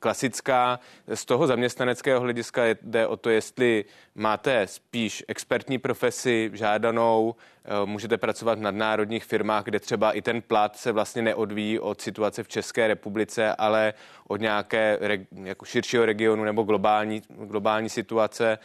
klasická. 0.00 0.80
Z 1.14 1.24
toho 1.24 1.46
zaměstnaneckého 1.46 2.20
hlediska 2.20 2.62
jde 2.82 3.06
o 3.06 3.16
to, 3.16 3.30
jestli 3.30 3.84
máte 4.14 4.66
spíš 4.66 5.24
expertní 5.28 5.78
profesi 5.78 6.50
žádanou, 6.52 7.34
e, 7.64 7.86
můžete 7.86 8.18
pracovat 8.18 8.58
v 8.58 8.62
nadnárodních 8.62 9.24
firmách, 9.24 9.64
kde 9.64 9.80
třeba 9.80 10.12
i 10.12 10.22
ten 10.22 10.42
plat 10.42 10.76
se 10.76 10.92
vlastně 10.92 11.22
neodvíjí 11.22 11.78
od 11.78 12.00
situace 12.00 12.42
v 12.42 12.48
České 12.48 12.88
republice, 12.88 13.54
ale 13.54 13.94
od 14.28 14.40
nějaké 14.40 14.98
jako 15.44 15.64
širšího 15.64 16.06
regionu 16.06 16.44
nebo 16.44 16.62
globální, 16.62 17.22
globální 17.28 17.88
situace, 17.88 18.52
e, 18.52 18.58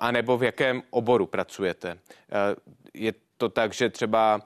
a 0.00 0.10
nebo 0.10 0.38
v 0.38 0.42
jakém 0.42 0.82
oboru 0.90 1.26
pracujete. 1.26 1.98
Je 2.94 3.12
to 3.40 3.48
tak, 3.48 3.72
že 3.72 3.88
třeba 3.88 4.40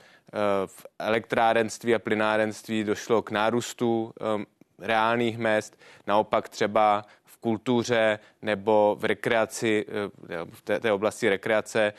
v 0.67 0.87
elektrárenství 0.99 1.95
a 1.95 1.99
plynárenství 1.99 2.85
došlo 2.85 3.23
k 3.23 3.31
nárůstu 3.31 4.13
um, 4.37 4.47
reálných 4.79 5.39
mest, 5.39 5.77
naopak 6.07 6.49
třeba 6.49 7.05
v 7.25 7.37
kultuře 7.37 8.19
nebo 8.43 8.97
v 9.01 9.05
rekreaci, 9.05 9.87
eh, 9.89 9.93
v 10.51 10.63
té, 10.63 10.81
té 10.81 10.93
oblasti 10.93 11.29
rekreace 11.29 11.93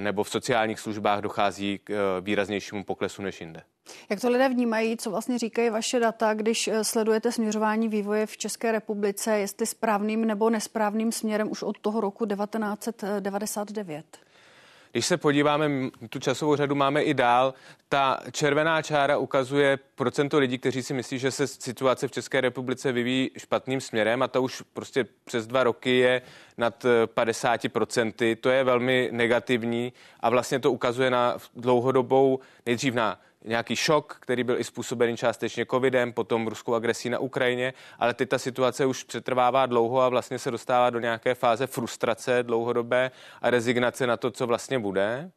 nebo 0.00 0.24
v 0.24 0.30
sociálních 0.30 0.80
službách 0.80 1.20
dochází 1.20 1.80
k 1.84 1.90
eh, 1.90 1.96
výraznějšímu 2.20 2.84
poklesu 2.84 3.22
než 3.22 3.40
jinde. 3.40 3.62
Jak 4.10 4.20
to 4.20 4.30
lidé 4.30 4.48
vnímají, 4.48 4.96
co 4.96 5.10
vlastně 5.10 5.38
říkají 5.38 5.70
vaše 5.70 6.00
data, 6.00 6.34
když 6.34 6.68
eh, 6.68 6.84
sledujete 6.84 7.32
směřování 7.32 7.88
vývoje 7.88 8.26
v 8.26 8.36
České 8.36 8.72
republice, 8.72 9.38
jestli 9.38 9.66
správným 9.66 10.24
nebo 10.24 10.50
nesprávným 10.50 11.12
směrem 11.12 11.50
už 11.50 11.62
od 11.62 11.78
toho 11.78 12.00
roku 12.00 12.26
1999? 12.26 14.25
Když 14.92 15.06
se 15.06 15.16
podíváme, 15.16 15.70
tu 16.10 16.18
časovou 16.18 16.56
řadu 16.56 16.74
máme 16.74 17.02
i 17.02 17.14
dál, 17.14 17.54
ta 17.88 18.20
červená 18.32 18.82
čára 18.82 19.18
ukazuje 19.18 19.78
procento 19.94 20.38
lidí, 20.38 20.58
kteří 20.58 20.82
si 20.82 20.94
myslí, 20.94 21.18
že 21.18 21.30
se 21.30 21.46
situace 21.46 22.08
v 22.08 22.10
České 22.10 22.40
republice 22.40 22.92
vyvíjí 22.92 23.30
špatným 23.38 23.80
směrem 23.80 24.22
a 24.22 24.28
to 24.28 24.42
už 24.42 24.62
prostě 24.72 25.06
přes 25.24 25.46
dva 25.46 25.64
roky 25.64 25.96
je 25.96 26.22
nad 26.58 26.86
50%. 27.06 28.32
Eh, 28.32 28.36
to 28.36 28.50
je 28.50 28.64
velmi 28.64 29.08
negativní 29.12 29.92
a 30.20 30.30
vlastně 30.30 30.58
to 30.58 30.72
ukazuje 30.72 31.10
na 31.10 31.36
dlouhodobou, 31.54 32.38
nejdřív 32.66 32.94
na 32.94 33.20
nějaký 33.46 33.76
šok, 33.76 34.16
který 34.20 34.44
byl 34.44 34.60
i 34.60 34.64
způsobený 34.64 35.16
částečně 35.16 35.66
covidem, 35.66 36.12
potom 36.12 36.46
ruskou 36.46 36.74
agresí 36.74 37.10
na 37.10 37.18
Ukrajině, 37.18 37.74
ale 37.98 38.14
teď 38.14 38.28
ta 38.28 38.38
situace 38.38 38.86
už 38.86 39.04
přetrvává 39.04 39.66
dlouho 39.66 40.00
a 40.00 40.08
vlastně 40.08 40.38
se 40.38 40.50
dostává 40.50 40.90
do 40.90 41.00
nějaké 41.00 41.34
fáze 41.34 41.66
frustrace 41.66 42.42
dlouhodobé 42.42 43.10
a 43.42 43.50
rezignace 43.50 44.06
na 44.06 44.16
to, 44.16 44.30
co 44.30 44.46
vlastně 44.46 44.78
bude. 44.78 45.30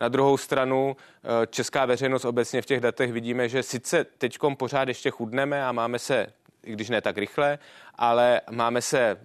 Na 0.00 0.08
druhou 0.08 0.36
stranu 0.36 0.96
eh, 0.96 1.46
česká 1.46 1.84
veřejnost 1.84 2.24
obecně 2.24 2.62
v 2.62 2.66
těch 2.66 2.80
datech 2.80 3.12
vidíme, 3.12 3.48
že 3.48 3.62
sice 3.62 4.04
teďkom 4.04 4.56
pořád 4.56 4.88
ještě 4.88 5.10
chudneme 5.10 5.66
a 5.66 5.72
máme 5.72 5.98
se, 5.98 6.26
i 6.64 6.72
když 6.72 6.88
ne 6.88 7.00
tak 7.00 7.18
rychle, 7.18 7.58
ale 7.94 8.40
máme 8.50 8.82
se 8.82 9.16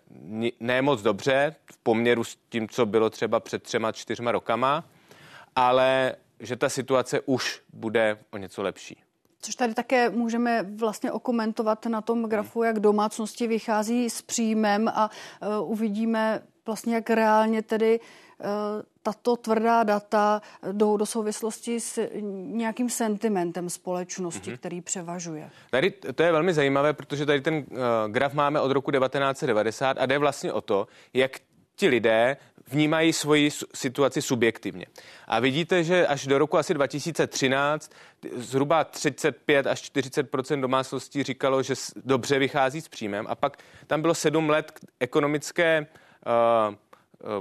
ne 0.60 0.82
moc 0.82 1.02
dobře 1.02 1.56
v 1.72 1.78
poměru 1.78 2.24
s 2.24 2.38
tím, 2.50 2.70
co 2.70 2.86
bylo 2.86 3.10
třeba 3.10 3.40
před 3.40 3.64
třema, 3.64 3.92
čtyřma 3.92 4.32
rokama, 4.32 4.84
ale 5.56 6.16
že 6.42 6.56
ta 6.56 6.70
situace 6.70 7.22
už 7.26 7.62
bude 7.74 8.18
o 8.32 8.38
něco 8.38 8.62
lepší. 8.62 9.04
Což 9.42 9.56
tady 9.56 9.74
také 9.74 10.10
můžeme 10.10 10.64
vlastně 10.64 11.12
okomentovat 11.12 11.86
na 11.86 12.02
tom 12.02 12.24
grafu, 12.24 12.64
jak 12.64 12.80
domácnosti 12.80 13.48
vychází 13.48 14.10
s 14.10 14.22
příjmem 14.22 14.88
a 14.88 15.10
uh, 15.60 15.72
uvidíme 15.72 16.42
vlastně, 16.66 16.96
jak 16.96 17.10
reálně 17.10 17.62
tedy 17.62 18.00
uh, 18.00 18.46
tato 19.04 19.36
tvrdá 19.36 19.84
data 19.84 20.42
jdou 20.72 20.98
do 20.98 21.06
souvislosti 21.06 21.80
s 21.80 22.08
nějakým 22.32 22.90
sentimentem 22.90 23.70
společnosti, 23.70 24.52
mm-hmm. 24.52 24.58
který 24.58 24.82
převažuje. 24.82 25.50
Tady 25.70 25.92
to 25.92 26.24
je 26.24 26.32
velmi 26.32 26.54
zajímavé, 26.54 26.94
protože 26.94 27.26
tady 27.26 27.42
ten 27.42 27.56
uh, 27.56 27.78
graf 28.08 28.34
máme 28.34 28.60
od 28.60 28.72
roku 28.72 28.92
1990 28.92 29.98
a 29.98 30.06
jde 30.06 30.18
vlastně 30.18 30.54
o 30.54 30.62
to, 30.62 30.88
jak 31.14 31.32
ti 31.76 31.88
lidé 31.88 32.38
vnímají 32.72 33.14
svoji 33.14 33.50
situaci 33.74 34.22
subjektivně. 34.22 34.86
A 35.28 35.40
vidíte, 35.40 35.84
že 35.84 36.08
až 36.08 36.28
do 36.28 36.38
roku 36.38 36.58
asi 36.58 36.74
2013 36.74 37.92
zhruba 38.36 38.84
35 38.84 39.68
až 39.68 39.92
40% 39.92 40.62
domácností 40.62 41.24
říkalo, 41.24 41.64
že 41.64 41.74
dobře 42.06 42.40
vychází 42.40 42.82
s 42.82 42.88
příjmem 42.88 43.26
a 43.30 43.36
pak 43.36 43.58
tam 43.88 44.02
bylo 44.02 44.16
sedm 44.16 44.50
let 44.50 44.80
ekonomické 45.00 45.86
uh, 45.86 46.76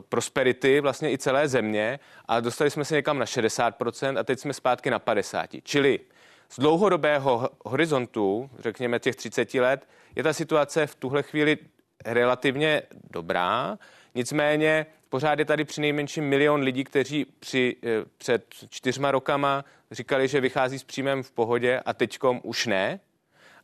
prosperity 0.09 0.81
vlastně 0.81 1.13
i 1.13 1.19
celé 1.19 1.49
země 1.49 2.01
a 2.29 2.41
dostali 2.41 2.71
jsme 2.71 2.85
se 2.85 2.95
někam 2.95 3.19
na 3.19 3.25
60% 3.25 4.19
a 4.19 4.25
teď 4.25 4.39
jsme 4.39 4.53
zpátky 4.53 4.91
na 4.91 5.01
50%. 5.01 5.61
Čili 5.65 6.01
Z 6.49 6.59
dlouhodobého 6.59 7.51
horizontu, 7.65 8.51
řekněme 8.59 8.99
těch 8.99 9.17
30 9.17 9.55
let, 9.55 9.89
je 10.17 10.23
ta 10.23 10.33
situace 10.33 10.87
v 10.87 10.95
tuhle 10.95 11.23
chvíli 11.23 11.59
relativně 12.05 12.83
dobrá. 13.11 13.79
Nicméně 14.15 14.87
pořád 15.11 15.39
je 15.39 15.45
tady 15.45 15.65
při 15.65 15.81
nejmenším 15.81 16.25
milion 16.25 16.61
lidí, 16.61 16.85
kteří 16.85 17.27
při, 17.41 17.77
eh, 17.85 17.89
před 18.19 18.55
čtyřma 18.69 19.11
rokama 19.11 19.65
říkali, 19.91 20.29
že 20.29 20.41
vychází 20.41 20.79
s 20.79 20.85
příjmem 20.85 21.23
v 21.23 21.31
pohodě 21.31 21.81
a 21.85 21.93
teďkom 21.93 22.41
už 22.43 22.67
ne. 22.67 23.01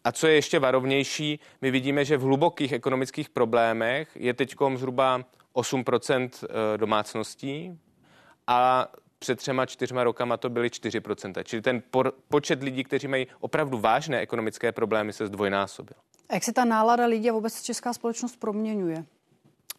A 0.04 0.12
co 0.12 0.26
je 0.26 0.34
ještě 0.34 0.58
varovnější, 0.58 1.40
my 1.62 1.70
vidíme, 1.70 2.04
že 2.04 2.16
v 2.16 2.22
hlubokých 2.22 2.72
ekonomických 2.72 3.30
problémech 3.30 4.08
je 4.14 4.34
teďkom 4.34 4.78
zhruba 4.78 5.24
8% 5.54 6.44
eh, 6.44 6.78
domácností 6.78 7.78
a 8.46 8.88
před 9.18 9.38
třema, 9.38 9.66
čtyřma 9.66 10.04
rokama 10.04 10.36
to 10.36 10.50
byly 10.50 10.68
4%. 10.68 11.44
Čili 11.44 11.62
ten 11.62 11.82
por, 11.90 12.12
počet 12.28 12.62
lidí, 12.62 12.84
kteří 12.84 13.08
mají 13.08 13.26
opravdu 13.40 13.78
vážné 13.78 14.20
ekonomické 14.20 14.72
problémy, 14.72 15.12
se 15.12 15.26
zdvojnásobil. 15.26 15.96
A 16.28 16.34
jak 16.34 16.44
se 16.44 16.52
ta 16.52 16.64
nálada 16.64 17.06
lidí 17.06 17.30
a 17.30 17.32
vůbec 17.32 17.62
česká 17.62 17.92
společnost 17.92 18.36
proměňuje? 18.36 19.04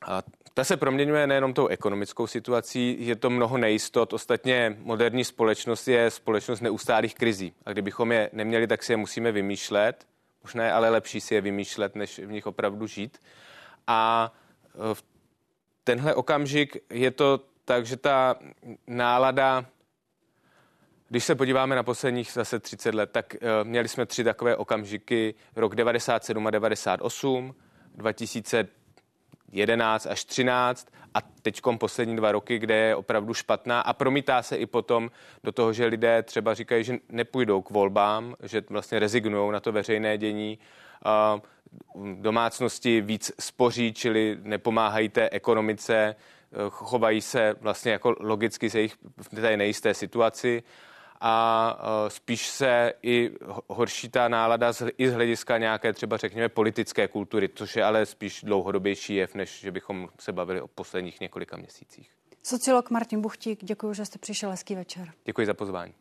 A 0.02 0.24
ta 0.54 0.64
se 0.64 0.78
proměňuje 0.78 1.28
nejenom 1.28 1.54
tou 1.54 1.68
ekonomickou 1.68 2.28
situací, 2.28 2.98
je 3.00 3.16
to 3.16 3.30
mnoho 3.30 3.58
nejistot. 3.58 4.14
Ostatně 4.14 4.78
moderní 4.80 5.24
společnost 5.24 5.88
je 5.88 6.12
společnost 6.12 6.62
neustálých 6.62 7.16
krizí. 7.16 7.54
A 7.66 7.72
kdybychom 7.72 8.12
je 8.12 8.30
neměli, 8.34 8.68
tak 8.68 8.84
si 8.84 8.94
je 8.94 8.98
musíme 8.98 9.32
vymýšlet. 9.32 10.08
Možná 10.44 10.66
je 10.66 10.72
ale 10.72 10.90
lepší 10.90 11.22
si 11.22 11.36
je 11.36 11.42
vymýšlet, 11.42 11.96
než 11.96 12.20
v 12.20 12.32
nich 12.32 12.48
opravdu 12.48 12.88
žít. 12.88 13.18
A 13.88 14.32
e, 14.92 14.94
v 14.94 15.04
tenhle 15.84 16.16
okamžik 16.16 16.78
je 16.90 17.12
to 17.12 17.40
tak, 17.66 17.86
že 17.86 17.98
ta 17.98 18.36
nálada 18.88 19.66
když 21.10 21.24
se 21.24 21.36
podíváme 21.36 21.76
na 21.76 21.84
posledních 21.84 22.32
zase 22.32 22.60
30 22.60 22.96
let, 22.96 23.10
tak 23.12 23.36
uh, 23.42 23.68
měli 23.68 23.88
jsme 23.88 24.06
tři 24.06 24.24
takové 24.24 24.56
okamžiky, 24.56 25.36
rok 25.56 25.76
97 25.76 26.48
a 26.48 26.52
98, 26.52 27.56
2011 29.48 30.08
až 30.08 30.26
13 30.26 30.88
a 31.14 31.22
teď 31.42 31.62
poslední 31.78 32.16
dva 32.16 32.32
roky, 32.32 32.60
kde 32.60 32.76
je 32.76 32.96
opravdu 32.96 33.34
špatná. 33.34 33.82
A 33.82 33.94
promítá 33.94 34.42
se 34.44 34.56
i 34.58 34.66
potom 34.66 35.12
do 35.44 35.52
toho, 35.52 35.74
že 35.74 35.86
lidé 35.86 36.24
třeba 36.24 36.54
říkají, 36.54 36.84
že 36.84 36.98
nepůjdou 37.10 37.62
k 37.62 37.70
volbám, 37.70 38.36
že 38.44 38.64
vlastně 38.70 39.00
rezignují 39.00 39.52
na 39.52 39.60
to 39.60 39.72
veřejné 39.72 40.18
dění, 40.18 40.60
uh, 41.36 41.42
domácnosti 42.22 43.02
víc 43.02 43.32
spoří, 43.40 43.94
čili 43.94 44.38
nepomáhají 44.42 45.10
té 45.10 45.30
ekonomice, 45.30 46.16
chovají 46.70 47.22
se 47.22 47.56
vlastně 47.62 47.92
jako 47.92 48.16
logicky 48.20 48.70
se 48.70 48.82
jich 48.82 48.96
v 49.22 49.30
té 49.30 49.58
nejisté 49.58 49.94
situaci 49.94 50.64
a 51.22 51.78
spíš 52.08 52.48
se 52.48 52.94
i 53.04 53.32
horší 53.68 54.10
ta 54.10 54.28
nálada 54.28 54.74
z, 54.74 54.84
i 54.98 55.10
z 55.10 55.14
hlediska 55.14 55.58
nějaké 55.58 55.94
třeba 55.94 56.18
řekněme 56.18 56.50
politické 56.50 57.08
kultury, 57.08 57.50
což 57.56 57.76
je 57.76 57.84
ale 57.84 58.06
spíš 58.06 58.44
dlouhodobější 58.44 59.16
jev, 59.16 59.36
než 59.36 59.60
že 59.60 59.72
bychom 59.72 60.10
se 60.20 60.32
bavili 60.32 60.62
o 60.62 60.68
posledních 60.68 61.22
několika 61.22 61.58
měsících. 61.58 62.12
Sociolog 62.44 62.90
Martin 62.90 63.22
Buchtík, 63.22 63.64
děkuji, 63.64 63.94
že 63.94 64.06
jste 64.06 64.20
přišel. 64.20 64.50
Hezký 64.52 64.76
večer. 64.76 65.12
Děkuji 65.26 65.48
za 65.48 65.54
pozvání. 65.54 65.94